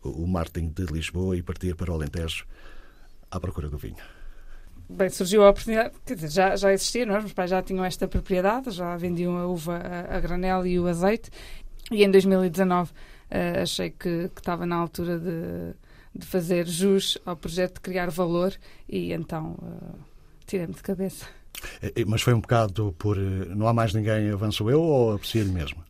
o 0.02 0.28
Martin 0.28 0.68
de 0.68 0.86
Lisboa 0.86 1.38
e 1.38 1.42
partir 1.42 1.76
para 1.76 1.92
o 1.92 1.96
Alentejo 1.96 2.46
à 3.32 3.40
procura 3.40 3.70
do 3.70 3.78
vinho? 3.78 4.23
Bem, 4.90 5.10
surgiu 5.10 5.44
a 5.44 5.50
oportunidade, 5.50 5.94
quer 6.06 6.16
dizer, 6.16 6.30
já, 6.30 6.56
já 6.56 6.74
existia, 6.74 7.06
não 7.06 7.16
é? 7.16 7.20
meus 7.20 7.34
pais 7.34 7.50
já 7.50 7.62
tinham 7.62 7.84
esta 7.84 8.08
propriedade, 8.08 8.70
já 8.72 8.96
vendiam 8.98 9.38
a 9.38 9.48
uva 9.48 9.78
a, 9.78 10.18
a 10.18 10.20
granel 10.20 10.66
e 10.68 10.80
o 10.80 10.88
azeite, 10.88 11.32
e 11.92 12.04
em 12.04 12.12
2019 12.12 12.92
uh, 12.92 12.94
eh, 13.30 13.62
achei 13.62 13.90
que, 13.90 14.30
que, 14.30 14.42
estava 14.42 14.66
na 14.66 14.76
altura 14.76 15.18
de, 15.18 15.74
de, 16.14 16.26
fazer 16.26 16.68
jus 16.68 17.18
ao 17.26 17.36
projeto 17.36 17.76
de 17.76 17.82
criar 17.82 18.10
valor, 18.10 18.54
e 18.88 19.14
então 19.14 19.56
uh, 19.62 20.00
tirei-me 20.46 20.74
de 20.74 20.84
cabeça. 20.84 21.26
Mas 22.06 22.22
foi 22.22 22.34
um 22.34 22.42
bocado 22.42 22.94
por 22.98 23.18
não 23.18 23.68
há 23.68 23.74
mais 23.74 23.94
ninguém, 23.94 24.30
avanço 24.30 24.70
eu, 24.70 24.82
ou 24.82 25.14
aprecia-lhe 25.14 25.52
mesmo? 25.52 25.84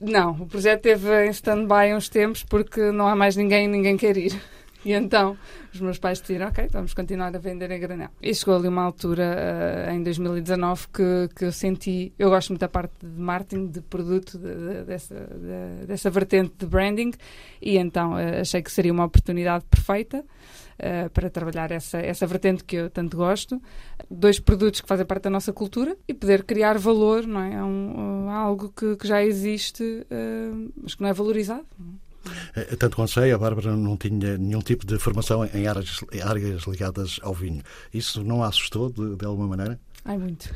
Não, 0.00 0.32
o 0.32 0.46
projeto 0.46 0.86
esteve 0.86 1.26
em 1.26 1.30
stand-by 1.30 1.94
uns 1.94 2.08
tempos 2.08 2.42
porque 2.42 2.90
não 2.90 3.06
há 3.06 3.14
mais 3.14 3.36
ninguém 3.36 3.66
e 3.66 3.68
ninguém 3.68 3.96
quer 3.96 4.16
ir. 4.16 4.40
E 4.92 4.92
então 4.92 5.36
os 5.72 5.80
meus 5.80 5.98
pais 5.98 6.20
decidiram, 6.20 6.48
ok, 6.48 6.68
vamos 6.70 6.92
continuar 6.92 7.34
a 7.34 7.38
vender 7.38 7.70
em 7.70 7.80
granel. 7.80 8.10
E 8.20 8.34
chegou 8.34 8.56
ali 8.56 8.68
uma 8.68 8.82
altura, 8.82 9.88
uh, 9.88 9.94
em 9.94 10.02
2019, 10.02 10.88
que, 10.88 11.28
que 11.36 11.44
eu 11.44 11.52
senti, 11.52 12.12
eu 12.18 12.28
gosto 12.28 12.50
muito 12.50 12.60
da 12.60 12.68
parte 12.68 12.92
de 13.00 13.20
marketing, 13.20 13.68
de 13.68 13.80
produto, 13.80 14.38
de, 14.38 14.54
de, 14.54 14.84
dessa, 14.84 15.14
de, 15.14 15.86
dessa 15.86 16.10
vertente 16.10 16.54
de 16.58 16.66
branding, 16.66 17.12
e 17.60 17.78
então 17.78 18.14
uh, 18.14 18.40
achei 18.40 18.60
que 18.62 18.70
seria 18.70 18.92
uma 18.92 19.04
oportunidade 19.04 19.64
perfeita. 19.64 20.24
Uh, 20.72 21.08
para 21.10 21.30
trabalhar 21.30 21.70
essa, 21.70 21.98
essa 21.98 22.26
vertente 22.26 22.64
que 22.64 22.74
eu 22.74 22.90
tanto 22.90 23.16
gosto, 23.16 23.62
dois 24.10 24.40
produtos 24.40 24.80
que 24.80 24.88
fazem 24.88 25.06
parte 25.06 25.24
da 25.24 25.30
nossa 25.30 25.52
cultura 25.52 25.96
e 26.08 26.14
poder 26.14 26.42
criar 26.42 26.76
valor, 26.76 27.24
não 27.24 27.40
é? 27.40 27.54
É 27.54 27.62
um, 27.62 28.28
algo 28.28 28.68
que, 28.70 28.96
que, 28.96 29.06
já 29.06 29.22
existe, 29.22 30.04
mas 30.74 30.94
que 30.96 31.02
não 31.02 31.10
é 31.10 31.12
valorizado. 31.12 31.66
Não 31.78 31.86
é? 31.92 32.01
Eh, 32.54 32.76
tanto 32.76 32.96
quanto 32.96 33.12
sei, 33.12 33.32
a 33.32 33.38
Bárbara 33.38 33.74
não 33.76 33.96
tinha 33.96 34.36
nenhum 34.38 34.60
tipo 34.60 34.86
de 34.86 34.98
formação 34.98 35.44
em 35.44 35.66
áreas, 35.66 36.00
áreas 36.22 36.62
ligadas 36.64 37.18
ao 37.22 37.34
vinho. 37.34 37.62
Isso 37.92 38.22
não 38.22 38.42
a 38.42 38.48
assustou 38.48 38.90
de, 38.90 39.16
de 39.16 39.24
alguma 39.24 39.48
maneira? 39.48 39.80
Ai, 40.04 40.18
muito. 40.18 40.50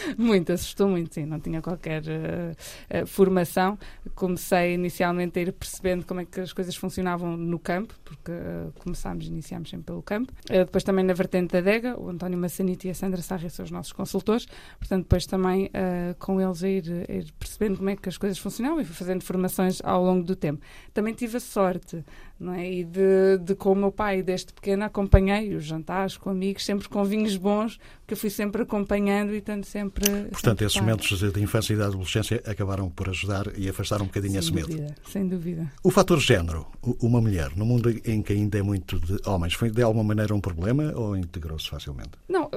Muito, 0.16 0.52
assustou 0.52 0.88
muito, 0.88 1.14
sim. 1.14 1.24
Não 1.24 1.40
tinha 1.40 1.60
qualquer 1.60 2.02
uh, 2.02 3.02
uh, 3.02 3.06
formação. 3.06 3.78
Comecei 4.14 4.74
inicialmente 4.74 5.38
a 5.38 5.42
ir 5.42 5.52
percebendo 5.52 6.04
como 6.04 6.20
é 6.20 6.24
que 6.24 6.40
as 6.40 6.52
coisas 6.52 6.74
funcionavam 6.76 7.36
no 7.36 7.58
campo, 7.58 7.94
porque 8.04 8.30
uh, 8.30 8.72
começámos, 8.78 9.26
iniciámos 9.26 9.70
sempre 9.70 9.86
pelo 9.86 10.02
campo. 10.02 10.32
depois 10.48 10.84
também 10.84 11.04
na 11.04 11.12
vertente 11.12 11.52
da 11.52 11.58
adega, 11.58 11.98
o 11.98 12.08
António 12.08 12.38
Massanito 12.38 12.86
e 12.86 12.90
a 12.90 12.94
Sandra 12.94 13.22
Sarri 13.22 13.50
são 13.50 13.64
os 13.64 13.70
nossos 13.70 13.92
consultores. 13.92 14.46
Portanto, 14.78 15.02
depois 15.02 15.26
também 15.26 15.70
com 16.18 16.40
eles 16.40 16.62
a 16.62 16.68
ir, 16.68 16.84
a 17.08 17.12
ir, 17.12 17.32
percebendo 17.38 17.78
como 17.78 17.90
é 17.90 17.96
que 17.96 18.08
as 18.08 18.18
coisas 18.18 18.38
funcionavam 18.38 18.80
e 18.80 18.84
fui 18.84 18.94
fazendo 18.94 19.22
formações 19.22 19.80
ao 19.84 20.02
longo 20.02 20.24
do 20.24 20.36
tempo. 20.36 20.62
Também 20.92 21.14
tive 21.14 21.36
a 21.36 21.40
sorte 21.40 22.04
não 22.38 22.52
é? 22.52 22.70
E 22.70 22.84
de, 22.84 23.38
de 23.42 23.54
com 23.54 23.72
o 23.72 23.74
meu 23.74 23.90
pai, 23.90 24.22
desde 24.22 24.52
pequena, 24.52 24.86
acompanhei 24.86 25.54
os 25.54 25.64
jantares 25.64 26.16
com 26.16 26.30
amigos, 26.30 26.64
sempre 26.64 26.88
com 26.88 27.04
vinhos 27.04 27.36
bons, 27.36 27.78
que 28.06 28.14
eu 28.14 28.16
fui 28.18 28.30
sempre 28.30 28.62
acompanhando 28.62 29.34
e 29.34 29.40
tanto 29.40 29.66
sempre. 29.66 30.06
Portanto, 30.30 30.58
sempre 30.58 30.66
esses 30.66 30.80
momentos 30.80 31.32
de 31.32 31.42
infância 31.42 31.72
e 31.72 31.76
de 31.76 31.82
adolescência 31.82 32.42
acabaram 32.46 32.90
por 32.90 33.08
ajudar 33.08 33.46
e 33.58 33.68
afastar 33.68 34.02
um 34.02 34.06
bocadinho 34.06 34.32
sem 34.34 34.40
esse 34.40 34.52
dúvida, 34.52 34.82
medo. 34.82 34.94
Sem 35.10 35.26
dúvida. 35.26 35.72
O 35.82 35.90
fator 35.90 36.20
género, 36.20 36.66
uma 37.00 37.20
mulher, 37.20 37.56
no 37.56 37.64
mundo 37.64 37.90
em 38.04 38.22
que 38.22 38.32
ainda 38.32 38.58
é 38.58 38.62
muito 38.62 39.00
de 39.00 39.16
homens, 39.28 39.54
foi 39.54 39.70
de 39.70 39.82
alguma 39.82 40.04
maneira 40.04 40.34
um 40.34 40.40
problema 40.40 40.92
ou 40.94 41.16
integrou-se 41.16 41.68
facilmente? 41.68 42.10
Não, 42.28 42.50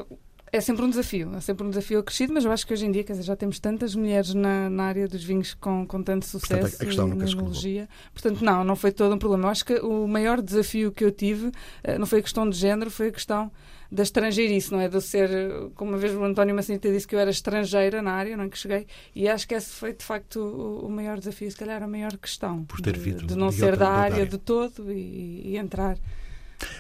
é 0.51 0.61
sempre 0.61 0.83
um 0.83 0.89
desafio, 0.89 1.35
é 1.35 1.41
sempre 1.41 1.65
um 1.65 1.69
desafio 1.69 1.99
acrescido, 1.99 2.33
mas 2.33 2.45
eu 2.45 2.51
acho 2.51 2.65
que 2.65 2.73
hoje 2.73 2.85
em 2.85 2.91
dia 2.91 3.03
quer 3.03 3.13
dizer, 3.13 3.23
já 3.23 3.35
temos 3.35 3.59
tantas 3.59 3.95
mulheres 3.95 4.33
na, 4.33 4.69
na 4.69 4.83
área 4.85 5.07
dos 5.07 5.23
vinhos 5.23 5.53
com, 5.53 5.85
com 5.85 6.01
tanto 6.01 6.25
sucesso 6.25 6.61
Portanto, 6.61 6.81
a 6.81 6.85
questão 6.85 7.07
na 7.07 7.29
enologia. 7.29 7.89
Portanto, 8.13 8.43
não, 8.43 8.63
não 8.63 8.75
foi 8.75 8.91
todo 8.91 9.13
um 9.13 9.19
problema. 9.19 9.45
Eu 9.45 9.49
acho 9.49 9.65
que 9.65 9.75
o 9.75 10.07
maior 10.07 10.41
desafio 10.41 10.91
que 10.91 11.03
eu 11.03 11.11
tive 11.11 11.51
eh, 11.83 11.97
não 11.97 12.05
foi 12.05 12.19
a 12.19 12.21
questão 12.21 12.49
de 12.49 12.57
género, 12.57 12.89
foi 12.89 13.07
a 13.07 13.11
questão 13.11 13.51
da 13.91 14.03
estrangeirice, 14.03 14.71
não 14.71 14.79
é? 14.79 14.87
De 14.87 15.01
ser, 15.01 15.29
como 15.75 15.91
uma 15.91 15.97
vez 15.97 16.13
o 16.13 16.23
António 16.23 16.53
Massinita 16.53 16.91
disse 16.91 17.07
que 17.07 17.15
eu 17.15 17.19
era 17.19 17.31
estrangeira 17.31 18.01
na 18.01 18.11
área, 18.11 18.37
não 18.37 18.43
é? 18.43 18.49
Que 18.49 18.57
cheguei, 18.57 18.85
e 19.15 19.27
acho 19.27 19.47
que 19.47 19.55
esse 19.55 19.71
foi 19.71 19.93
de 19.93 20.03
facto 20.03 20.39
o, 20.39 20.85
o 20.85 20.89
maior 20.89 21.17
desafio, 21.17 21.49
se 21.49 21.57
calhar 21.57 21.81
a 21.81 21.87
maior 21.87 22.15
questão. 22.17 22.65
Por 22.65 22.81
ter 22.81 22.97
de, 22.97 23.13
de, 23.13 23.25
de 23.25 23.35
não 23.35 23.51
ser 23.51 23.75
da 23.75 23.89
área 23.89 24.25
de 24.25 24.37
todo 24.37 24.91
e, 24.91 25.41
e 25.45 25.57
entrar. 25.57 25.97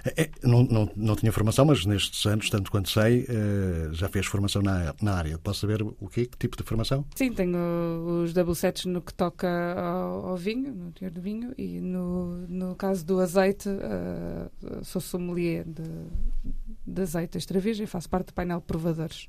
É, 0.05 0.29
não, 0.43 0.63
não, 0.63 0.89
não 0.95 1.15
tinha 1.15 1.31
formação, 1.31 1.65
mas 1.65 1.85
nestes 1.85 2.25
anos, 2.25 2.49
tanto 2.49 2.71
quanto 2.71 2.89
sei, 2.89 3.23
uh, 3.23 3.93
já 3.93 4.07
fez 4.07 4.25
formação 4.25 4.61
na, 4.61 4.93
na 5.01 5.13
área. 5.13 5.37
Posso 5.37 5.61
saber 5.61 5.81
o 5.81 6.07
quê? 6.09 6.25
Que 6.25 6.37
tipo 6.37 6.57
de 6.57 6.63
formação? 6.63 7.05
Sim, 7.15 7.33
tenho 7.33 7.57
os 8.23 8.33
double 8.33 8.55
sets 8.55 8.85
no 8.85 9.01
que 9.01 9.13
toca 9.13 9.47
ao, 9.75 10.27
ao 10.27 10.37
vinho, 10.37 10.73
no 10.73 10.91
teor 10.91 11.11
do 11.11 11.21
vinho, 11.21 11.53
e 11.57 11.79
no, 11.79 12.47
no 12.47 12.75
caso 12.75 13.05
do 13.05 13.19
azeite, 13.19 13.69
uh, 13.69 14.83
sou 14.83 15.01
sommelier 15.01 15.65
de, 15.65 15.83
de 16.85 17.01
azeite 17.01 17.37
extra 17.37 17.59
virgem, 17.59 17.85
faço 17.85 18.09
parte 18.09 18.27
do 18.27 18.33
painel 18.33 18.59
de 18.59 18.65
provadores 18.65 19.27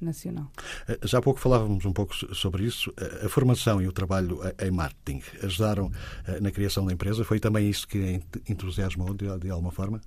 nacional. 0.00 0.50
Eh, 0.88 0.98
já 1.04 1.18
há 1.18 1.22
pouco 1.22 1.40
falávamos 1.40 1.84
um 1.84 1.92
pouco 1.92 2.14
sobre 2.34 2.64
isso. 2.64 2.92
Eh, 2.98 3.26
a 3.26 3.28
formação 3.28 3.80
e 3.80 3.88
o 3.88 3.92
trabalho 3.92 4.40
em 4.60 4.70
marketing 4.70 5.22
ajudaram 5.42 5.90
eh, 6.26 6.40
na 6.40 6.50
criação 6.50 6.84
da 6.84 6.92
empresa? 6.92 7.24
Foi 7.24 7.40
também 7.40 7.68
isso 7.68 7.86
que 7.86 8.20
entusiasmou 8.48 9.14
de, 9.14 9.50
alguma 9.50 9.70
forma? 9.70 10.00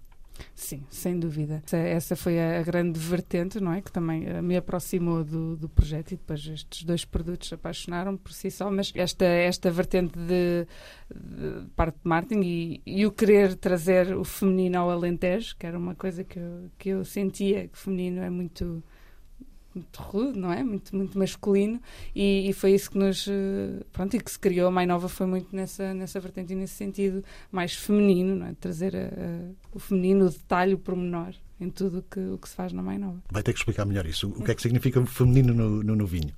Sim, 0.56 0.86
sem 0.90 1.20
dúvida. 1.20 1.62
Essa 1.70 2.16
foi 2.16 2.40
a 2.40 2.64
grande 2.64 2.98
vertente, 2.98 3.60
não 3.60 3.74
é? 3.74 3.82
Que 3.82 3.92
também 3.92 4.42
me 4.42 4.56
aproximou 4.56 5.22
do, 5.22 5.58
do 5.58 5.68
projeto 5.68 6.14
e 6.14 6.16
depois 6.16 6.46
estes 6.46 6.84
dois 6.84 7.04
produtos 7.04 7.52
apaixonaram 7.52 8.16
por 8.16 8.32
si 8.32 8.50
só, 8.50 8.72
mas 8.72 8.94
esta, 8.96 9.26
esta 9.26 9.70
vertente 9.70 10.18
de, 10.18 10.66
de 11.14 11.70
parte 11.76 11.96
de 11.96 12.08
marketing 12.08 12.42
e, 12.42 12.82
e, 12.86 13.06
o 13.06 13.12
querer 13.12 13.56
trazer 13.56 14.16
o 14.16 14.24
feminino 14.24 14.80
ao 14.80 14.90
Alentejo, 14.90 15.58
que 15.58 15.66
era 15.66 15.78
uma 15.78 15.94
coisa 15.94 16.24
que 16.24 16.40
eu, 16.40 16.70
que 16.78 16.90
eu 16.90 17.04
sentia 17.04 17.68
que 17.68 17.78
o 17.78 17.78
feminino 17.78 18.22
é 18.22 18.30
muito 18.30 18.82
muito 19.80 20.02
rude, 20.02 20.40
não 20.40 20.52
é? 20.52 20.64
Muito, 20.64 20.96
muito 20.96 21.18
masculino 21.18 21.82
e, 22.16 22.50
e, 22.50 22.54
foi 22.54 22.74
isso 22.74 22.92
que 22.92 22.98
nos 22.98 23.28
eh, 23.28 23.84
pronto, 23.92 24.16
e 24.16 24.20
que 24.20 24.32
se 24.32 24.40
criou 24.40 24.68
a 24.68 24.72
Mãe 24.72 24.86
Nova 24.86 25.10
foi 25.10 25.26
muito 25.26 25.56
nessa, 25.56 25.94
nessa 25.94 26.20
vertente 26.20 26.54
e 26.54 26.56
nesse 26.56 26.76
sentido 26.76 27.24
mais 27.52 27.74
feminino, 27.74 28.36
não 28.36 28.48
é? 28.48 28.54
Trazer 28.60 28.96
a, 28.96 29.00
a, 29.00 29.52
o 29.74 29.80
feminino, 29.80 30.26
o 30.26 30.30
detalhe, 30.30 30.74
o 30.74 30.78
pormenor 30.78 31.34
em 31.60 31.70
tudo 31.70 32.04
que, 32.10 32.20
o 32.20 32.38
que 32.38 32.48
se 32.48 32.56
faz 32.56 32.72
na 32.72 32.82
Mãe 32.82 32.98
Nova. 32.98 33.22
Vai 33.32 33.44
ter 33.44 33.52
que 33.54 33.60
explicar 33.60 33.86
melhor 33.86 34.06
isso. 34.06 34.30
O 34.30 34.44
que 34.44 34.52
é 34.52 34.56
que 34.56 34.62
significa 34.62 35.06
feminino 35.06 35.54
no, 35.54 35.84
no, 35.84 35.96
no 35.96 36.06
vinho? 36.06 36.34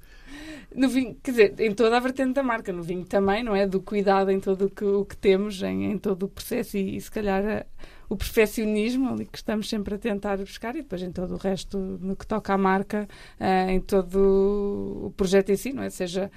No 0.76 0.88
vinho, 0.88 1.16
quer 1.22 1.32
dizer, 1.32 1.60
em 1.60 1.74
toda 1.74 1.98
a 1.98 2.00
vertente 2.00 2.34
da 2.34 2.44
marca, 2.44 2.72
no 2.72 2.82
vinho 2.82 3.06
também, 3.06 3.44
não 3.44 3.56
é? 3.56 3.68
Do 3.68 3.82
cuidado 3.82 4.32
em 4.32 4.40
tudo 4.40 4.66
o 4.66 4.70
que, 4.70 4.86
o 4.86 5.06
que 5.06 5.18
temos, 5.18 5.62
em, 5.62 5.92
em 5.92 5.98
todo 5.98 6.24
o 6.24 6.30
processo 6.30 6.78
e, 6.78 6.96
e 6.96 7.02
se 7.02 7.12
calhar 7.12 7.46
a, 7.46 7.66
o 8.12 8.18
perfeccionismo 8.18 9.08
ali 9.08 9.26
que 9.26 9.38
estamos 9.38 9.70
sempre 9.70 9.96
a 9.96 9.98
tentar 9.98 10.38
buscar 10.40 10.76
e 10.76 10.82
depois 10.82 11.02
em 11.02 11.14
todo 11.14 11.36
o 11.36 11.38
resto 11.38 11.78
no 11.78 12.14
que 12.14 12.28
toca 12.28 12.54
à 12.54 12.58
marca, 12.58 13.08
uh, 13.40 13.70
em 13.70 13.80
todo 13.80 15.06
o 15.06 15.14
projeto 15.16 15.50
em 15.50 15.56
si, 15.56 15.72
não 15.72 15.82
é? 15.82 15.90
Seja 15.90 16.30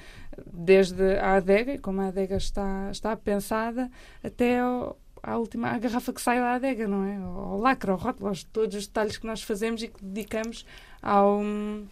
desde 0.47 1.17
a 1.19 1.35
adega, 1.35 1.77
como 1.81 2.01
a 2.01 2.07
adega 2.07 2.37
está, 2.37 2.91
está 2.93 3.17
pensada, 3.17 3.91
até 4.23 4.61
ao, 4.61 4.97
à 5.21 5.37
última 5.37 5.71
a 5.71 5.79
garrafa 5.81 6.13
que 6.13 6.23
sai 6.23 6.39
da 6.39 6.55
adega, 6.55 6.87
não 6.87 7.05
é? 7.05 7.17
Ao 7.17 7.59
lacre, 7.59 7.91
ao 7.91 7.97
rótulo, 7.97 8.29
aos 8.29 8.45
todos 8.45 8.77
os 8.77 8.87
detalhes 8.87 9.19
que 9.19 9.27
nós 9.27 9.43
fazemos 9.43 9.83
e 9.83 9.89
que 9.89 10.01
dedicamos 10.01 10.65
ao 11.03 11.43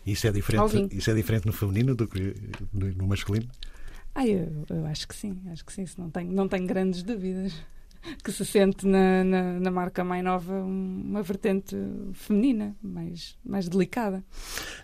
Isso 0.07 0.29
é 0.29 0.31
diferente, 0.31 0.97
isso 0.97 1.11
é 1.11 1.15
diferente 1.15 1.45
no 1.45 1.53
feminino 1.53 1.97
do 1.97 2.07
que 2.07 2.37
no 2.73 3.09
masculino? 3.09 3.51
Ah, 4.15 4.25
eu, 4.25 4.65
eu 4.71 4.87
acho 4.87 5.09
que 5.09 5.17
sim, 5.17 5.41
acho 5.51 5.65
que 5.65 5.73
sim, 5.73 5.85
não 5.99 6.09
tenho, 6.09 6.31
não 6.31 6.47
tenho 6.47 6.69
grandes 6.69 7.03
dúvidas 7.03 7.53
que 8.23 8.33
se 8.33 8.45
sente 8.45 8.87
na, 8.87 9.25
na, 9.25 9.43
na, 9.61 9.71
marca 9.71 10.05
mais 10.05 10.23
nova 10.25 10.53
uma 10.53 11.23
vertente 11.23 11.77
feminina, 12.15 12.75
mais, 12.83 13.37
mais 13.45 13.69
delicada. 13.69 14.23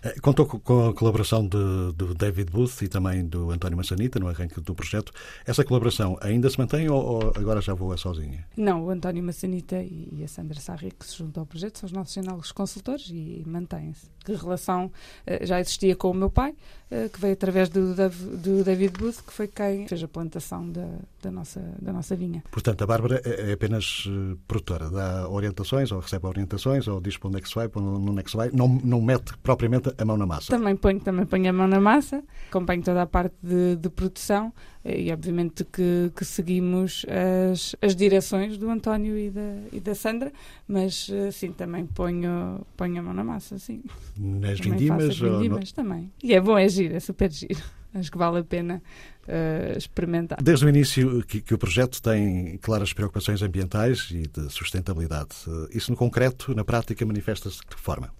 Eh, 0.03 0.15
contou 0.21 0.45
com 0.45 0.89
a 0.89 0.93
colaboração 0.93 1.43
de, 1.47 1.93
do 1.95 2.13
David 2.13 2.51
Booth 2.51 2.81
e 2.83 2.87
também 2.87 3.25
do 3.25 3.51
António 3.51 3.77
Massanita 3.77 4.19
no 4.19 4.27
arranque 4.27 4.59
do 4.61 4.73
projeto. 4.73 5.11
Essa 5.45 5.63
colaboração 5.63 6.17
ainda 6.21 6.49
se 6.49 6.57
mantém 6.57 6.89
ou, 6.89 7.01
ou 7.03 7.33
agora 7.35 7.61
já 7.61 7.73
voa 7.73 7.97
sozinha? 7.97 8.45
Não, 8.55 8.85
o 8.85 8.89
António 8.89 9.23
Massanita 9.23 9.81
e 9.81 10.21
a 10.23 10.27
Sandra 10.27 10.59
Sarri, 10.59 10.91
que 10.91 11.05
se 11.05 11.17
juntam 11.17 11.41
ao 11.41 11.47
projeto, 11.47 11.79
são 11.79 11.87
os 11.87 11.93
nossos 11.93 12.13
sinais 12.13 12.51
consultores 12.51 13.09
e 13.09 13.43
mantêm-se. 13.45 14.07
Que 14.23 14.33
relação 14.33 14.91
eh, 15.25 15.45
já 15.45 15.59
existia 15.59 15.95
com 15.95 16.11
o 16.11 16.13
meu 16.13 16.29
pai, 16.29 16.53
eh, 16.91 17.09
que 17.09 17.19
veio 17.19 17.33
através 17.33 17.69
do, 17.69 17.93
do 17.93 18.63
David 18.63 18.97
Booth, 18.97 19.23
que 19.25 19.33
foi 19.33 19.47
quem 19.47 19.87
fez 19.87 20.03
a 20.03 20.07
plantação 20.07 20.69
da, 20.69 20.87
da, 21.21 21.31
nossa, 21.31 21.61
da 21.81 21.93
nossa 21.93 22.15
vinha. 22.15 22.43
Portanto, 22.51 22.83
a 22.83 22.87
Bárbara 22.87 23.08
Bárbara 23.09 23.21
é 23.25 23.53
apenas 23.53 24.05
eh, 24.07 24.37
produtora, 24.47 24.89
dá 24.89 25.27
orientações 25.27 25.91
ou 25.91 25.99
recebe 25.99 26.27
orientações 26.27 26.87
ou 26.87 27.01
diz 27.01 27.17
para 27.17 27.29
onde 27.29 27.37
é 27.37 27.41
que 27.41 27.49
se 27.49 27.55
vai, 27.55 27.67
para 27.67 27.81
onde 27.81 28.19
é 28.19 28.23
que 28.23 28.29
se 28.29 28.37
vai, 28.37 28.49
não, 28.53 28.67
não 28.83 29.01
mete 29.01 29.35
propriamente 29.41 29.91
a 29.97 30.05
mão 30.05 30.17
na 30.17 30.25
massa. 30.25 30.51
Também 30.51 30.75
ponho, 30.75 30.99
também 30.99 31.25
ponho 31.25 31.49
a 31.49 31.53
mão 31.53 31.67
na 31.67 31.79
massa, 31.79 32.23
acompanho 32.47 32.83
toda 32.83 33.01
a 33.01 33.07
parte 33.07 33.35
de, 33.41 33.75
de 33.75 33.89
produção 33.89 34.53
eh, 34.85 35.01
e 35.01 35.11
obviamente 35.11 35.65
que, 35.65 36.11
que 36.15 36.23
seguimos 36.23 37.05
as, 37.51 37.75
as, 37.81 37.95
direções 37.95 38.57
do 38.57 38.69
António 38.69 39.17
e 39.17 39.29
da, 39.31 39.55
e 39.71 39.79
da 39.79 39.95
Sandra, 39.95 40.31
mas 40.67 41.09
eh, 41.11 41.31
sim, 41.31 41.51
também 41.51 41.85
ponho, 41.85 42.65
ponho 42.77 42.99
a 42.99 43.03
mão 43.03 43.13
na 43.13 43.23
massa, 43.23 43.57
sim. 43.57 43.81
Nas 44.17 44.59
vindimas? 44.59 45.17
vindimas 45.17 45.71
também. 45.71 46.11
E 46.23 46.33
é 46.33 46.39
bom, 46.39 46.57
é 46.57 46.69
giro, 46.69 46.95
é 46.95 46.99
super 46.99 47.31
giro. 47.31 47.78
Acho 47.93 48.11
que 48.11 48.17
vale 48.17 48.39
a 48.39 48.43
pena 48.43 48.81
uh, 49.27 49.77
experimentar. 49.77 50.41
Desde 50.41 50.65
o 50.65 50.69
início 50.69 51.23
que, 51.25 51.41
que, 51.41 51.53
o 51.53 51.57
projeto 51.57 52.01
tem 52.01 52.57
claras 52.57 52.93
preocupações 52.93 53.41
ambientais 53.41 54.09
e 54.11 54.27
de 54.27 54.49
sustentabilidade. 54.49 55.29
Isso 55.71 55.91
no 55.91 55.97
concreto, 55.97 56.53
na 56.53 56.63
prática, 56.63 57.05
manifesta-se 57.05 57.61
de 57.61 57.67
que 57.67 57.79
forma? 57.79 58.13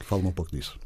Fala-me 0.00 0.28
um 0.28 0.32
pouco 0.32 0.50
disso 0.50 0.78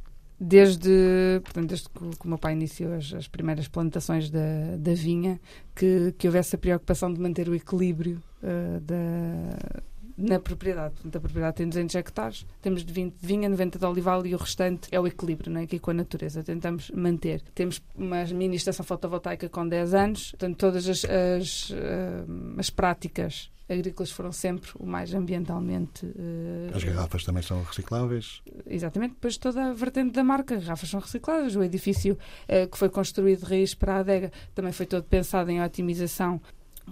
desde, 0.43 1.41
portanto, 1.45 1.69
desde 1.69 1.89
que, 1.89 2.27
o 2.27 2.29
meu 2.29 2.39
pai 2.39 2.53
iniciou 2.55 2.95
as, 2.95 3.15
as 3.15 3.29
primeiras 3.29 3.69
plantações 3.69 4.29
da, 4.29 4.77
da 4.77 4.93
vinha, 4.93 5.41
que, 5.75 6.13
que 6.19 6.27
houvesse 6.27 6.57
a 6.57 6.59
preocupação 6.59 7.13
de 7.13 7.21
manter 7.21 7.49
o 7.49 7.55
equilíbrio 7.55 8.21
uh, 8.43 8.81
da, 8.81 9.83
na 10.17 10.39
propriedade. 10.39 10.95
Portanto, 10.95 11.17
a 11.17 11.21
propriedade 11.21 11.57
tem 11.57 11.69
200 11.69 11.95
hectares, 11.95 12.47
temos 12.61 12.85
de 12.85 12.93
20 12.93 13.15
de 13.15 13.27
vinha, 13.27 13.49
90 13.49 13.79
de 13.79 13.85
olival 13.85 14.27
e 14.27 14.35
o 14.35 14.39
restante 14.39 14.89
é 14.91 15.01
o 15.01 15.07
equilíbrio, 15.07 15.53
não 15.53 15.61
é? 15.61 15.65
Aqui 15.65 15.79
com 15.79 15.91
a 15.91 15.95
natureza. 15.95 16.43
Tentamos 16.43 16.91
manter. 16.91 17.43
Temos 17.55 17.81
uma 17.95 18.25
mini 18.25 18.57
estação 18.57 18.85
fotovoltaica 18.85 19.49
com 19.49 19.67
10 19.67 19.95
anos, 19.95 20.31
portanto, 20.31 20.57
todas 20.57 20.89
as, 20.89 21.05
as, 21.05 21.71
uh, 21.71 22.59
as 22.59 22.71
práticas 22.71 23.51
agrícolas 23.69 24.11
foram 24.11 24.33
sempre 24.33 24.71
o 24.79 24.87
mais 24.87 25.15
ambientalmente. 25.15 26.05
Uh, 26.07 26.75
As 26.75 26.85
garrafas 26.85 27.25
também 27.25 27.43
são 27.43 27.63
recicláveis? 27.63 28.43
Exatamente, 28.67 29.15
depois 29.15 29.37
toda 29.37 29.71
a 29.71 29.73
vertente 29.73 30.13
da 30.13 30.25
marca, 30.25 30.57
as 30.57 30.65
garrafas 30.65 30.89
são 30.89 31.01
recicláveis, 31.01 31.57
o 31.57 31.63
edifício 31.63 32.15
uh, 32.15 32.69
que 32.69 32.77
foi 32.77 32.89
construído 32.89 33.41
de 33.41 33.47
raiz 33.47 33.75
para 33.75 33.97
a 33.97 33.99
adega 34.01 34.33
também 34.55 34.73
foi 34.73 34.87
todo 34.87 35.05
pensado 35.05 35.51
em 35.51 35.63
otimização 35.63 36.41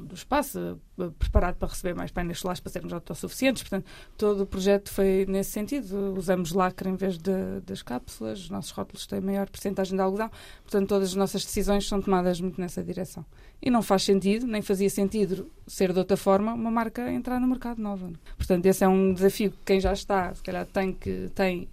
do 0.04 0.14
espaço, 0.14 0.78
eh, 0.98 1.10
preparado 1.18 1.56
para 1.56 1.68
receber 1.68 1.94
mais 1.94 2.10
painéis 2.10 2.40
solares 2.40 2.60
para 2.60 2.72
sermos 2.72 2.92
autossuficientes. 2.92 3.62
Portanto, 3.62 3.86
todo 4.16 4.42
o 4.42 4.46
projeto 4.46 4.90
foi 4.90 5.26
nesse 5.28 5.50
sentido. 5.50 6.14
Usamos 6.16 6.52
lacre 6.52 6.88
em 6.88 6.96
vez 6.96 7.18
de, 7.18 7.60
das 7.64 7.82
cápsulas, 7.82 8.40
os 8.40 8.50
nossos 8.50 8.70
rótulos 8.70 9.06
têm 9.06 9.20
maior 9.20 9.48
porcentagem 9.48 9.96
de 9.96 10.02
algodão. 10.02 10.30
Portanto, 10.62 10.88
todas 10.88 11.10
as 11.10 11.14
nossas 11.14 11.44
decisões 11.44 11.86
são 11.86 12.00
tomadas 12.00 12.40
muito 12.40 12.60
nessa 12.60 12.82
direção. 12.82 13.24
E 13.62 13.70
não 13.70 13.82
faz 13.82 14.04
sentido, 14.04 14.46
nem 14.46 14.62
fazia 14.62 14.88
sentido 14.88 15.50
ser 15.66 15.92
de 15.92 15.98
outra 15.98 16.16
forma, 16.16 16.54
uma 16.54 16.70
marca 16.70 17.10
entrar 17.12 17.38
no 17.40 17.46
mercado 17.46 17.80
nova. 17.80 18.10
Portanto, 18.36 18.66
esse 18.66 18.84
é 18.84 18.88
um 18.88 19.12
desafio 19.12 19.50
que 19.50 19.58
quem 19.66 19.80
já 19.80 19.92
está, 19.92 20.34
se 20.34 20.42
calhar, 20.42 20.66
tem 20.66 20.92
que, 20.92 21.30
tem, 21.34 21.68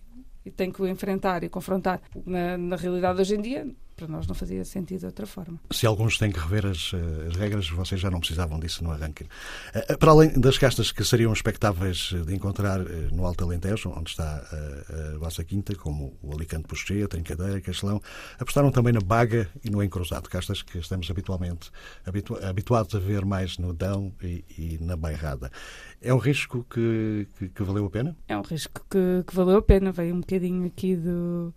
e 0.45 0.51
tem 0.51 0.71
que 0.71 0.83
enfrentar 0.87 1.43
e 1.43 1.49
confrontar 1.49 2.01
na, 2.25 2.57
na 2.57 2.75
realidade 2.75 3.21
hoje 3.21 3.35
em 3.35 3.41
dia 3.41 3.67
para 3.97 4.07
nós 4.07 4.27
não 4.27 4.35
fazia 4.35 4.63
sentido 4.63 4.99
de 4.99 5.05
outra 5.07 5.25
forma. 5.25 5.59
Se 5.71 5.87
alguns 5.87 6.19
têm 6.19 6.31
que 6.31 6.39
rever 6.39 6.67
as, 6.67 6.91
eh, 6.93 7.27
as 7.27 7.35
regras, 7.35 7.67
vocês 7.67 7.99
já 7.99 8.11
não 8.11 8.19
precisavam 8.19 8.59
disso 8.59 8.83
no 8.83 8.91
arranque. 8.91 9.25
Eh, 9.73 9.85
eh, 9.89 9.97
para 9.97 10.11
além 10.11 10.39
das 10.39 10.57
castas 10.57 10.91
que 10.91 11.03
seriam 11.03 11.33
expectáveis 11.33 12.13
de 12.25 12.35
encontrar 12.35 12.79
no 13.11 13.25
Alto 13.25 13.43
Alentejo, 13.43 13.89
onde 13.89 14.11
está 14.11 14.23
a, 14.23 15.15
a 15.15 15.17
vossa 15.17 15.43
quinta, 15.43 15.73
como 15.75 16.15
o 16.21 16.31
Alicante 16.31 16.67
Puxê, 16.67 17.01
a 17.01 17.07
Trincadeira, 17.07 17.59
Castelão, 17.59 17.99
apostaram 18.39 18.71
também 18.71 18.93
na 18.93 19.01
Baga 19.01 19.49
e 19.63 19.69
no 19.71 19.83
Encruzado, 19.83 20.29
castas 20.29 20.61
que 20.61 20.77
estamos 20.77 21.09
habitualmente 21.09 21.71
habitu 22.05 22.37
habituados 22.45 22.93
a 22.93 22.99
ver 22.99 23.25
mais 23.25 23.57
no 23.57 23.73
Dão 23.73 24.13
e, 24.21 24.45
e 24.57 24.77
na 24.79 24.95
Bairrada. 24.95 25.51
É 25.99 26.13
um 26.13 26.19
risco 26.19 26.63
que, 26.69 27.27
que, 27.37 27.49
que, 27.49 27.63
valeu 27.63 27.85
a 27.85 27.89
pena? 27.89 28.15
É 28.27 28.37
um 28.37 28.41
risco 28.41 28.85
que, 28.87 29.23
que 29.25 29.35
valeu 29.35 29.57
a 29.57 29.61
pena. 29.61 29.91
Veio 29.91 30.13
um 30.13 30.19
bocadinho 30.19 30.67
aqui 30.67 30.95
do 30.95 31.51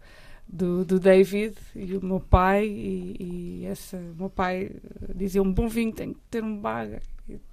do, 0.53 0.85
do 0.85 0.99
David 0.99 1.55
e 1.75 1.97
o 1.97 2.05
meu 2.05 2.21
pai 2.21 2.67
e, 2.67 3.61
e 3.63 3.67
essa 3.67 3.97
meu 4.19 4.29
pai 4.29 4.71
dizia 5.15 5.43
um 5.43 5.53
bom 5.53 5.69
vinho 5.69 5.93
tem 5.93 6.13
que 6.13 6.21
ter 6.31 6.43
um 6.43 6.59
baga. 6.59 7.01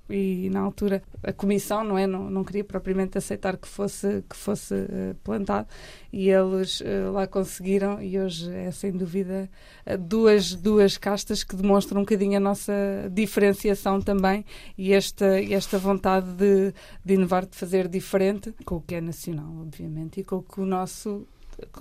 E, 0.10 0.46
e, 0.46 0.50
na 0.50 0.62
altura 0.62 1.04
a 1.22 1.32
comissão 1.32 1.84
não 1.84 1.98
é? 1.98 2.08
Não, 2.08 2.30
não 2.30 2.44
queria 2.44 2.64
propriamente 2.64 3.18
aceitar 3.18 3.58
que 3.58 3.68
fosse 3.68 4.24
que 4.28 4.36
fosse 4.36 4.74
uh, 4.74 5.16
plantado. 5.24 5.68
E 6.12 6.30
eles 6.30 6.80
uh, 6.80 7.12
lá 7.12 7.28
conseguiram 7.28 8.02
e 8.02 8.18
hoje 8.18 8.52
é 8.52 8.72
sem 8.72 8.92
dúvida 8.94 9.48
uh, 9.86 9.98
duas 9.98 10.56
duas 10.56 10.98
castas 10.98 11.44
que 11.44 11.56
demonstram 11.56 12.00
um 12.00 12.04
bocadinho 12.04 12.38
a 12.38 12.40
nossa 12.40 12.74
diferenciação 13.12 14.02
também 14.02 14.44
e 14.76 14.94
esta 14.94 15.40
esta 15.44 15.78
vontade 15.78 16.32
de, 16.34 16.74
de 17.06 17.14
inovar 17.14 17.46
de 17.46 17.56
fazer 17.56 17.88
diferente 17.88 18.56
com 18.66 18.78
o 18.78 18.82
que 18.82 18.96
é 18.96 19.02
nacional 19.02 19.54
obviamente 19.62 20.22
e 20.22 20.24
com 20.24 20.38
o 20.38 20.44
que 20.44 20.62
o 20.62 20.66
nosso 20.66 21.28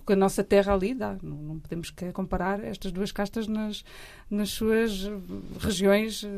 que 0.06 0.12
a 0.12 0.16
nossa 0.16 0.42
terra 0.42 0.74
ali 0.74 0.94
dá. 0.94 1.16
Não, 1.22 1.36
não 1.36 1.58
podemos 1.58 1.92
comparar 2.12 2.62
estas 2.64 2.92
duas 2.92 3.12
castas 3.12 3.46
nas, 3.46 3.84
nas 4.30 4.50
suas 4.50 5.10
regiões 5.58 6.24
eh, 6.24 6.28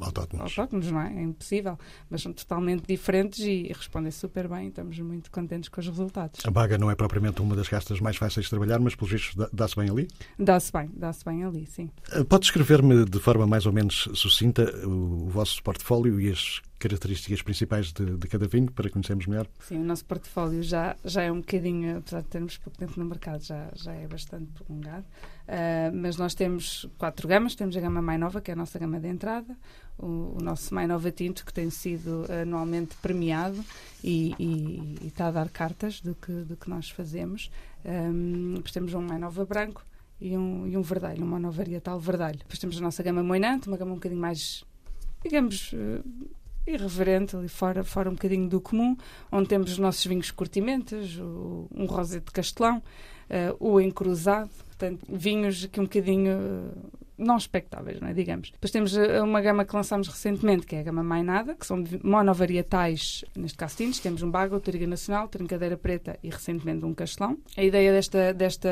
autóctones. 0.00 0.58
autóctones, 0.58 0.90
não 0.90 1.00
é? 1.00 1.14
É 1.14 1.22
impossível. 1.22 1.78
Mas 2.08 2.22
são 2.22 2.32
totalmente 2.32 2.84
diferentes 2.86 3.40
e 3.40 3.72
respondem 3.72 4.10
super 4.10 4.48
bem. 4.48 4.68
Estamos 4.68 4.98
muito 5.00 5.30
contentes 5.30 5.68
com 5.68 5.80
os 5.80 5.86
resultados. 5.86 6.40
A 6.44 6.50
Baga 6.50 6.78
não 6.78 6.90
é 6.90 6.94
propriamente 6.94 7.40
uma 7.40 7.56
das 7.56 7.68
castas 7.68 8.00
mais 8.00 8.16
fáceis 8.16 8.46
de 8.46 8.50
trabalhar, 8.50 8.78
mas 8.78 8.94
pelos 8.94 9.10
vistos 9.10 9.48
dá-se 9.52 9.76
bem 9.76 9.90
ali? 9.90 10.08
Dá-se 10.38 10.72
bem, 10.72 10.90
dá-se 10.94 11.24
bem 11.24 11.44
ali, 11.44 11.66
sim. 11.66 11.90
Eh, 12.12 12.24
pode 12.24 12.42
descrever-me 12.42 13.04
de 13.04 13.18
forma 13.18 13.46
mais 13.46 13.66
ou 13.66 13.72
menos 13.72 14.08
sucinta 14.14 14.64
o, 14.86 15.26
o 15.26 15.28
vosso 15.28 15.62
portfólio 15.62 16.20
e 16.20 16.30
as 16.30 16.60
características 16.78 17.42
principais 17.42 17.92
de, 17.92 18.16
de, 18.16 18.28
cada 18.28 18.46
vinho 18.46 18.70
para 18.70 18.90
conhecermos 18.90 19.26
melhor? 19.26 19.46
Sim, 19.60 19.78
o 19.78 19.84
nosso 19.84 20.04
portfólio 20.04 20.62
já, 20.62 20.96
já 21.04 21.22
é 21.22 21.32
um 21.32 21.40
bocadinho, 21.40 21.98
apesar 21.98 22.22
de 22.22 22.28
termos 22.28 22.58
pouco 22.58 22.78
tempo 22.78 22.94
no 22.96 23.04
mercado, 23.06 23.42
já, 23.42 23.70
já 23.74 23.92
é 23.92 24.06
bastante 24.06 24.46
prolongado. 24.52 25.04
Uh, 25.46 25.94
mas 25.94 26.16
nós 26.16 26.34
temos 26.34 26.86
quatro 26.98 27.26
gamas. 27.28 27.54
Temos 27.54 27.76
a 27.76 27.80
gama 27.80 28.02
mais 28.02 28.18
nova, 28.18 28.40
que 28.40 28.50
é 28.50 28.54
a 28.54 28.56
nossa 28.56 28.78
gama 28.78 28.98
de 29.00 29.08
entrada, 29.08 29.56
o, 29.98 30.36
o 30.36 30.38
nosso 30.42 30.74
mais 30.74 30.88
nova 30.88 31.10
tinto, 31.10 31.44
que 31.44 31.52
tem 31.52 31.70
sido 31.70 32.26
anualmente 32.42 32.96
premiado 32.96 33.64
e, 34.02 34.34
e, 34.38 34.98
e, 35.02 35.06
está 35.06 35.28
a 35.28 35.30
dar 35.30 35.48
cartas 35.48 36.00
do 36.00 36.14
que, 36.14 36.32
do 36.32 36.56
que 36.56 36.68
nós 36.68 36.90
fazemos. 36.90 37.50
Um, 37.84 38.54
depois 38.54 38.72
temos 38.72 38.92
um 38.94 39.00
mais 39.00 39.20
nova 39.20 39.44
branco 39.44 39.84
e 40.20 40.36
um, 40.36 40.66
e 40.66 40.76
um 40.76 40.82
verdelho, 40.82 41.24
uma 41.24 41.38
nova 41.38 41.56
varietal 41.56 41.98
verdelho. 42.00 42.38
Depois 42.38 42.58
temos 42.58 42.76
a 42.78 42.80
nossa 42.80 43.02
gama 43.02 43.22
moinante, 43.22 43.68
uma 43.68 43.76
gama 43.76 43.92
um 43.92 43.96
bocadinho 43.96 44.20
mais, 44.20 44.64
digamos, 45.22 45.72
irreverente, 46.66 47.36
ali 47.36 47.48
fora, 47.48 47.84
fora 47.84 48.10
um 48.10 48.14
bocadinho 48.14 48.48
do 48.48 48.60
comum, 48.60 48.96
onde 49.30 49.48
temos 49.48 49.72
os 49.72 49.78
nossos 49.78 50.04
vinhos 50.04 50.30
curtimentas, 50.30 51.16
o, 51.16 51.68
um 51.70 51.86
rosé 51.86 52.18
de 52.18 52.30
castelão, 52.30 52.82
uh, 53.30 53.56
o 53.58 53.80
encruzado, 53.80 54.50
portanto, 54.76 55.06
vinhos 55.08 55.66
que 55.66 55.80
um 55.80 55.84
bocadinho 55.84 56.38
uh, 56.38 56.92
não 57.18 57.36
expectáveis, 57.36 58.00
não 58.00 58.08
é? 58.08 58.12
digamos. 58.12 58.50
Depois 58.50 58.70
temos 58.70 58.94
uh, 58.94 59.24
uma 59.24 59.40
gama 59.40 59.64
que 59.64 59.74
lançámos 59.74 60.08
recentemente, 60.08 60.66
que 60.66 60.76
é 60.76 60.80
a 60.80 60.82
gama 60.82 61.02
Mainada, 61.02 61.54
que 61.54 61.66
são 61.66 61.82
monovarietais, 62.02 63.24
neste 63.34 63.56
caso. 63.56 63.76
Temos 63.76 64.22
um 64.22 64.30
bago, 64.30 64.60
Toriga 64.60 64.86
Nacional, 64.86 65.28
Trincadeira 65.28 65.76
Preta 65.76 66.18
e 66.22 66.30
recentemente 66.30 66.84
um 66.84 66.94
Castelão. 66.94 67.38
A 67.56 67.62
ideia 67.62 67.92
desta, 67.92 68.32
desta 68.34 68.68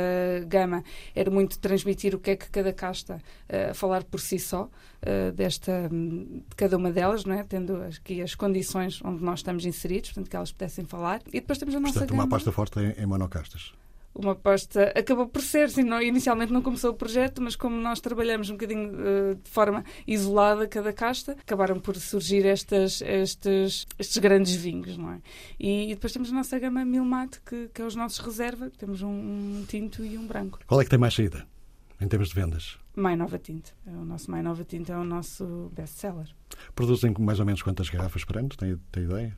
gama 0.47 0.85
era 1.15 1.31
muito 1.31 1.59
transmitir 1.59 2.15
o 2.15 2.19
que 2.19 2.33
é 2.33 2.37
que 2.37 2.49
cada 2.51 2.73
casta, 2.73 3.17
uh, 3.49 3.75
falar 3.75 4.05
por 4.05 4.21
si 4.21 4.39
só, 4.39 4.65
uh, 4.65 5.33
desta, 5.33 5.89
um, 5.91 6.43
de 6.49 6.57
cada 6.57 6.77
uma 6.77 6.91
delas, 6.91 7.25
não 7.25 7.35
é? 7.35 7.45
tendo 7.45 7.83
aqui 7.83 8.21
as 8.21 8.35
condições 8.35 9.01
onde 9.03 9.23
nós 9.23 9.41
estamos 9.41 9.65
inseridos, 9.65 10.11
portanto 10.11 10.31
que 10.31 10.37
elas 10.37 10.53
pudessem 10.53 10.85
falar. 10.85 11.21
E 11.29 11.41
depois 11.41 11.59
temos 11.59 11.75
a 11.75 11.81
nossa 11.81 11.95
portanto, 11.95 12.11
gama... 12.11 12.23
uma 12.23 12.27
aposta 12.27 12.53
forte 12.53 12.79
em, 12.81 13.03
em 13.03 13.07
monocastas 13.07 13.73
uma 14.15 14.33
aposta 14.33 14.93
acabou 14.97 15.27
por 15.27 15.43
ser, 15.43 15.71
sim, 15.71 15.83
não, 15.83 16.01
inicialmente 16.01 16.53
não 16.53 16.63
começou 16.63 16.93
o 16.93 16.95
projeto, 16.95 17.43
mas 17.43 17.57
como 17.57 17.77
nós 17.77 18.01
trabalhamos 18.01 18.49
um 18.49 18.55
bocadinho 18.55 18.91
uh, 18.91 19.35
de 19.35 19.51
forma 19.51 19.85
isolada 20.07 20.69
cada 20.69 20.93
casta, 20.93 21.33
acabaram 21.33 21.81
por 21.81 21.97
surgir 21.97 22.47
estas, 22.47 23.01
estes, 23.03 23.87
estes 23.99 24.19
grandes 24.19 24.55
vinhos, 24.55 24.97
não 24.97 25.11
é? 25.11 25.21
E, 25.59 25.91
e 25.91 25.95
depois 25.95 26.13
temos 26.13 26.31
a 26.31 26.35
nossa 26.35 26.59
gama 26.59 26.85
Milmate, 26.85 27.41
que, 27.45 27.69
que 27.75 27.83
é 27.83 27.85
os 27.85 27.97
nossos 27.97 28.19
reserva, 28.19 28.71
temos 28.79 29.03
um, 29.03 29.09
um, 29.09 29.65
tinto 29.67 30.05
e 30.05 30.17
um 30.17 30.27
branco. 30.27 30.61
Qual 30.67 30.81
é 30.81 30.85
que 30.85 30.91
tem 30.91 30.99
mais 30.99 31.15
saída 31.15 31.47
em 32.01 32.07
termos 32.07 32.29
de 32.29 32.35
vendas? 32.35 32.79
Mais 32.97 33.19
Nova 33.19 33.39
Tinta. 33.39 33.73
É 33.87 33.91
o 33.91 34.05
nosso 34.05 34.31
Mais 34.31 34.45
Nova 34.45 34.65
Tinta 34.65 34.93
é 34.93 34.97
o 34.97 35.05
nosso 35.05 35.71
best-seller. 35.75 36.29
Produzem 36.75 37.13
mais 37.19 37.41
ou 37.41 37.47
menos 37.47 37.63
quantas 37.63 37.89
garrafas 37.89 38.25
por 38.25 38.37
ano? 38.37 38.49
Tem, 38.51 38.77
tem 38.93 39.05
ideia? 39.05 39.37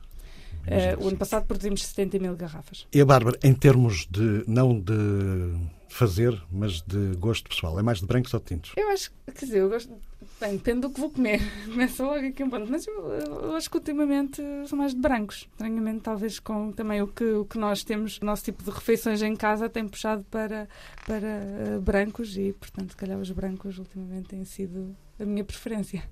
Uh, 0.67 1.05
o 1.05 1.09
ano 1.09 1.17
passado 1.17 1.47
produzimos 1.47 1.85
70 1.85 2.19
mil 2.19 2.37
garrafas. 2.37 2.87
E 2.93 3.01
a 3.01 3.05
Bárbara, 3.05 3.39
em 3.43 3.55
termos 3.55 4.07
de, 4.11 4.45
não 4.47 4.79
de 4.79 5.55
fazer, 5.89 6.41
mas 6.51 6.83
de 6.83 7.17
gosto 7.17 7.49
pessoal, 7.49 7.79
é 7.79 7.83
mais 7.83 8.01
de 8.01 8.07
brancos 8.07 8.35
ou 8.35 8.41
de 8.41 8.47
tintos? 8.47 8.73
Eu 8.77 8.89
acho, 8.91 9.11
quer 9.27 9.47
dizer, 9.47 9.59
eu 9.59 9.69
gosto, 9.71 9.93
Bem, 10.41 10.57
depende 10.57 10.81
do 10.81 10.91
que 10.91 11.01
vou 11.01 11.11
comer. 11.11 11.41
Começa 11.67 12.03
logo 12.05 12.27
aqui 12.27 12.43
um 12.43 12.51
ponto. 12.51 12.71
Mas 12.71 12.87
eu, 12.87 13.09
eu 13.11 13.57
acho 13.57 13.71
que 13.71 13.77
ultimamente 13.77 14.43
são 14.67 14.79
mais 14.79 14.95
de 14.95 15.01
brancos. 15.01 15.49
Estranhamente, 15.53 16.01
talvez 16.01 16.39
com 16.39 16.73
também 16.73 17.01
o 17.03 17.07
que, 17.07 17.25
o 17.25 17.45
que 17.45 17.59
nós 17.59 17.83
temos, 17.83 18.19
o 18.19 18.25
nosso 18.25 18.45
tipo 18.45 18.63
de 18.63 18.71
refeições 18.71 19.23
em 19.23 19.35
casa 19.35 19.69
tem 19.69 19.87
puxado 19.89 20.25
para, 20.31 20.69
para 21.07 21.77
uh, 21.77 21.81
brancos 21.81 22.37
e, 22.37 22.53
portanto, 22.53 22.91
se 22.91 22.97
calhar 22.97 23.19
os 23.19 23.31
brancos 23.31 23.79
ultimamente 23.79 24.29
têm 24.29 24.45
sido 24.45 24.97
a 25.19 25.25
minha 25.25 25.45
preferência. 25.45 26.03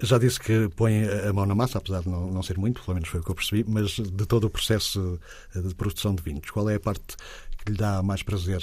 Já 0.00 0.18
disse 0.18 0.40
que 0.40 0.68
põe 0.74 1.04
a 1.04 1.32
mão 1.32 1.46
na 1.46 1.54
massa, 1.54 1.78
apesar 1.78 2.02
de 2.02 2.08
não, 2.08 2.30
não 2.30 2.42
ser 2.42 2.58
muito, 2.58 2.82
pelo 2.82 2.94
menos 2.94 3.08
foi 3.08 3.20
o 3.20 3.22
que 3.22 3.30
eu 3.30 3.34
percebi, 3.34 3.64
mas 3.68 3.90
de 3.92 4.26
todo 4.26 4.44
o 4.44 4.50
processo 4.50 5.20
de 5.54 5.74
produção 5.74 6.14
de 6.14 6.22
vinhos, 6.22 6.50
qual 6.50 6.68
é 6.68 6.74
a 6.74 6.80
parte 6.80 7.16
que 7.64 7.72
lhe 7.72 7.78
dá 7.78 8.02
mais 8.02 8.22
prazer 8.22 8.60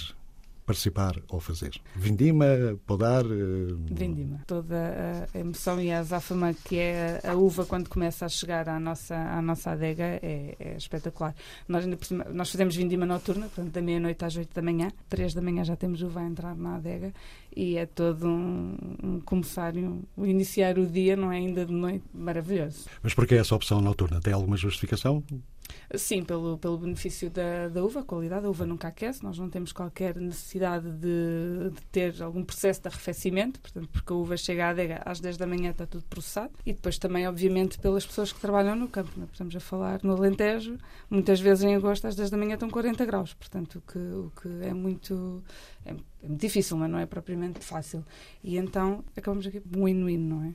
participar 0.67 1.15
ou 1.29 1.39
fazer? 1.39 1.71
Vindima, 1.95 2.45
podar? 2.85 3.23
Eh, 3.23 3.73
Vindima. 3.89 4.43
Toda 4.45 5.25
a 5.33 5.39
emoção 5.39 5.81
e 5.81 5.89
a 5.89 5.99
azáfama 5.99 6.53
que 6.53 6.77
é 6.77 7.21
a 7.23 7.33
uva 7.35 7.65
quando 7.65 7.87
começa 7.87 8.25
a 8.25 8.29
chegar 8.29 8.67
à 8.67 8.77
nossa, 8.77 9.15
à 9.15 9.41
nossa 9.41 9.71
adega 9.71 10.03
é, 10.03 10.55
é 10.59 10.75
espetacular. 10.75 11.33
Nós, 11.69 11.85
ainda 11.85 11.97
nós 12.33 12.51
fazemos 12.51 12.75
vindima 12.75 13.05
noturna, 13.05 13.47
portanto, 13.47 13.71
da 13.71 13.81
meia-noite 13.81 14.25
às 14.25 14.35
oito 14.35 14.53
da 14.53 14.61
manhã. 14.61 14.91
Três 15.07 15.33
da 15.33 15.41
manhã 15.41 15.63
já 15.63 15.77
temos 15.77 16.01
uva 16.01 16.19
a 16.19 16.25
entrar 16.25 16.53
na 16.53 16.75
adega 16.75 17.13
e 17.55 17.77
é 17.77 17.85
todo 17.85 18.27
um, 18.27 18.77
um 19.01 19.19
começar, 19.21 19.73
um, 19.75 20.03
iniciar 20.17 20.77
o 20.77 20.85
dia, 20.85 21.15
não 21.15 21.31
é 21.31 21.37
ainda 21.37 21.65
de 21.65 21.71
noite, 21.71 22.03
maravilhoso. 22.13 22.85
Mas 23.01 23.13
porquê 23.13 23.35
essa 23.35 23.55
opção 23.55 23.79
noturna? 23.79 24.19
Tem 24.19 24.33
alguma 24.33 24.57
justificação? 24.57 25.23
Sim, 25.95 26.23
pelo, 26.23 26.57
pelo 26.57 26.77
benefício 26.77 27.29
da, 27.29 27.69
da 27.69 27.83
uva, 27.83 28.01
a 28.01 28.03
qualidade. 28.03 28.45
A 28.45 28.49
uva 28.49 28.65
nunca 28.65 28.89
aquece, 28.89 29.23
nós 29.23 29.37
não 29.37 29.49
temos 29.49 29.71
qualquer 29.71 30.15
necessidade 30.17 30.89
de, 30.91 31.69
de, 31.73 31.81
ter 31.91 32.21
algum 32.21 32.43
processo 32.43 32.81
de 32.81 32.89
arrefecimento, 32.89 33.61
portanto, 33.61 33.87
porque 33.87 34.11
a 34.11 34.15
uva 34.15 34.35
chega 34.35 34.67
à 34.67 34.69
adega 34.69 35.01
às 35.05 35.21
10 35.21 35.37
da 35.37 35.47
manhã, 35.47 35.71
está 35.71 35.85
tudo 35.85 36.03
processado. 36.05 36.51
E 36.65 36.73
depois 36.73 36.97
também, 36.97 37.27
obviamente, 37.27 37.79
pelas 37.79 38.05
pessoas 38.05 38.33
que 38.33 38.39
trabalham 38.39 38.75
no 38.75 38.89
campo. 38.89 39.11
Não 39.15 39.23
é? 39.23 39.27
Estamos 39.31 39.55
a 39.55 39.59
falar 39.59 39.99
no 40.03 40.13
Alentejo, 40.13 40.77
muitas 41.09 41.39
vezes 41.39 41.63
em 41.63 41.75
agosto 41.75 42.05
às 42.05 42.15
10 42.15 42.29
da 42.29 42.37
manhã 42.37 42.55
estão 42.55 42.69
40 42.69 43.05
graus, 43.05 43.33
portanto, 43.33 43.75
o 43.75 43.81
que, 43.81 43.97
o 43.97 44.31
que 44.41 44.67
é 44.67 44.73
muito. 44.73 45.41
É, 45.85 45.91
é 45.91 46.27
muito 46.27 46.41
difícil, 46.41 46.75
mas 46.75 46.89
não 46.89 46.99
é 46.99 47.05
propriamente 47.05 47.63
fácil. 47.63 48.03
E 48.43 48.57
então 48.57 49.05
acabamos 49.15 49.47
aqui 49.47 49.61
win-win, 49.73 50.17
não 50.17 50.43
é? 50.43 50.53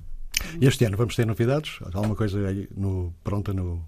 Este 0.61 0.85
ano 0.85 0.97
vamos 0.97 1.17
ter 1.17 1.27
novidades? 1.27 1.79
Alguma 1.95 2.17
coisa 2.17 2.47
aí 2.47 2.69
no, 2.77 3.15
pronta 3.23 3.53
no, 3.53 3.83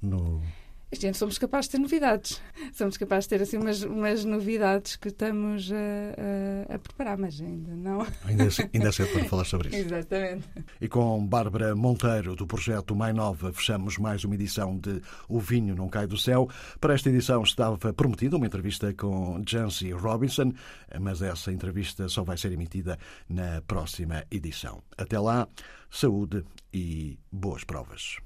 no 0.00 0.42
este 0.90 1.06
ano 1.06 1.14
somos 1.14 1.36
capazes 1.36 1.66
de 1.66 1.72
ter 1.72 1.78
novidades. 1.78 2.40
Somos 2.72 2.96
capazes 2.96 3.26
de 3.26 3.36
ter 3.36 3.42
assim 3.42 3.58
umas, 3.58 3.82
umas 3.82 4.24
novidades 4.24 4.96
que 4.96 5.08
estamos 5.08 5.70
a, 5.70 6.72
a, 6.72 6.76
a 6.76 6.78
preparar, 6.78 7.18
mas 7.18 7.38
ainda 7.40 7.74
não. 7.76 8.06
Ainda 8.24 8.44
é, 8.44 8.48
ainda 8.72 8.88
é 8.88 8.92
cedo 8.92 9.12
para 9.12 9.24
falar 9.28 9.44
sobre 9.44 9.68
isso. 9.68 9.76
Exatamente. 9.76 10.48
E 10.80 10.88
com 10.88 11.26
Bárbara 11.26 11.76
Monteiro, 11.76 12.34
do 12.34 12.46
projeto 12.46 12.96
Mais 12.96 13.14
Nova, 13.14 13.52
fechamos 13.52 13.98
mais 13.98 14.24
uma 14.24 14.34
edição 14.34 14.78
de 14.78 15.02
O 15.28 15.38
Vinho 15.38 15.74
Não 15.74 15.90
Cai 15.90 16.06
do 16.06 16.16
Céu. 16.16 16.48
Para 16.80 16.94
esta 16.94 17.10
edição 17.10 17.42
estava 17.42 17.92
prometida 17.92 18.36
uma 18.36 18.46
entrevista 18.46 18.92
com 18.94 19.42
Jancy 19.46 19.92
Robinson, 19.92 20.52
mas 21.00 21.20
essa 21.20 21.52
entrevista 21.52 22.08
só 22.08 22.24
vai 22.24 22.38
ser 22.38 22.52
emitida 22.52 22.98
na 23.28 23.60
próxima 23.66 24.24
edição. 24.30 24.82
Até 24.96 25.18
lá, 25.18 25.46
saúde 25.90 26.44
e 26.72 27.18
boas 27.30 27.62
provas. 27.64 28.18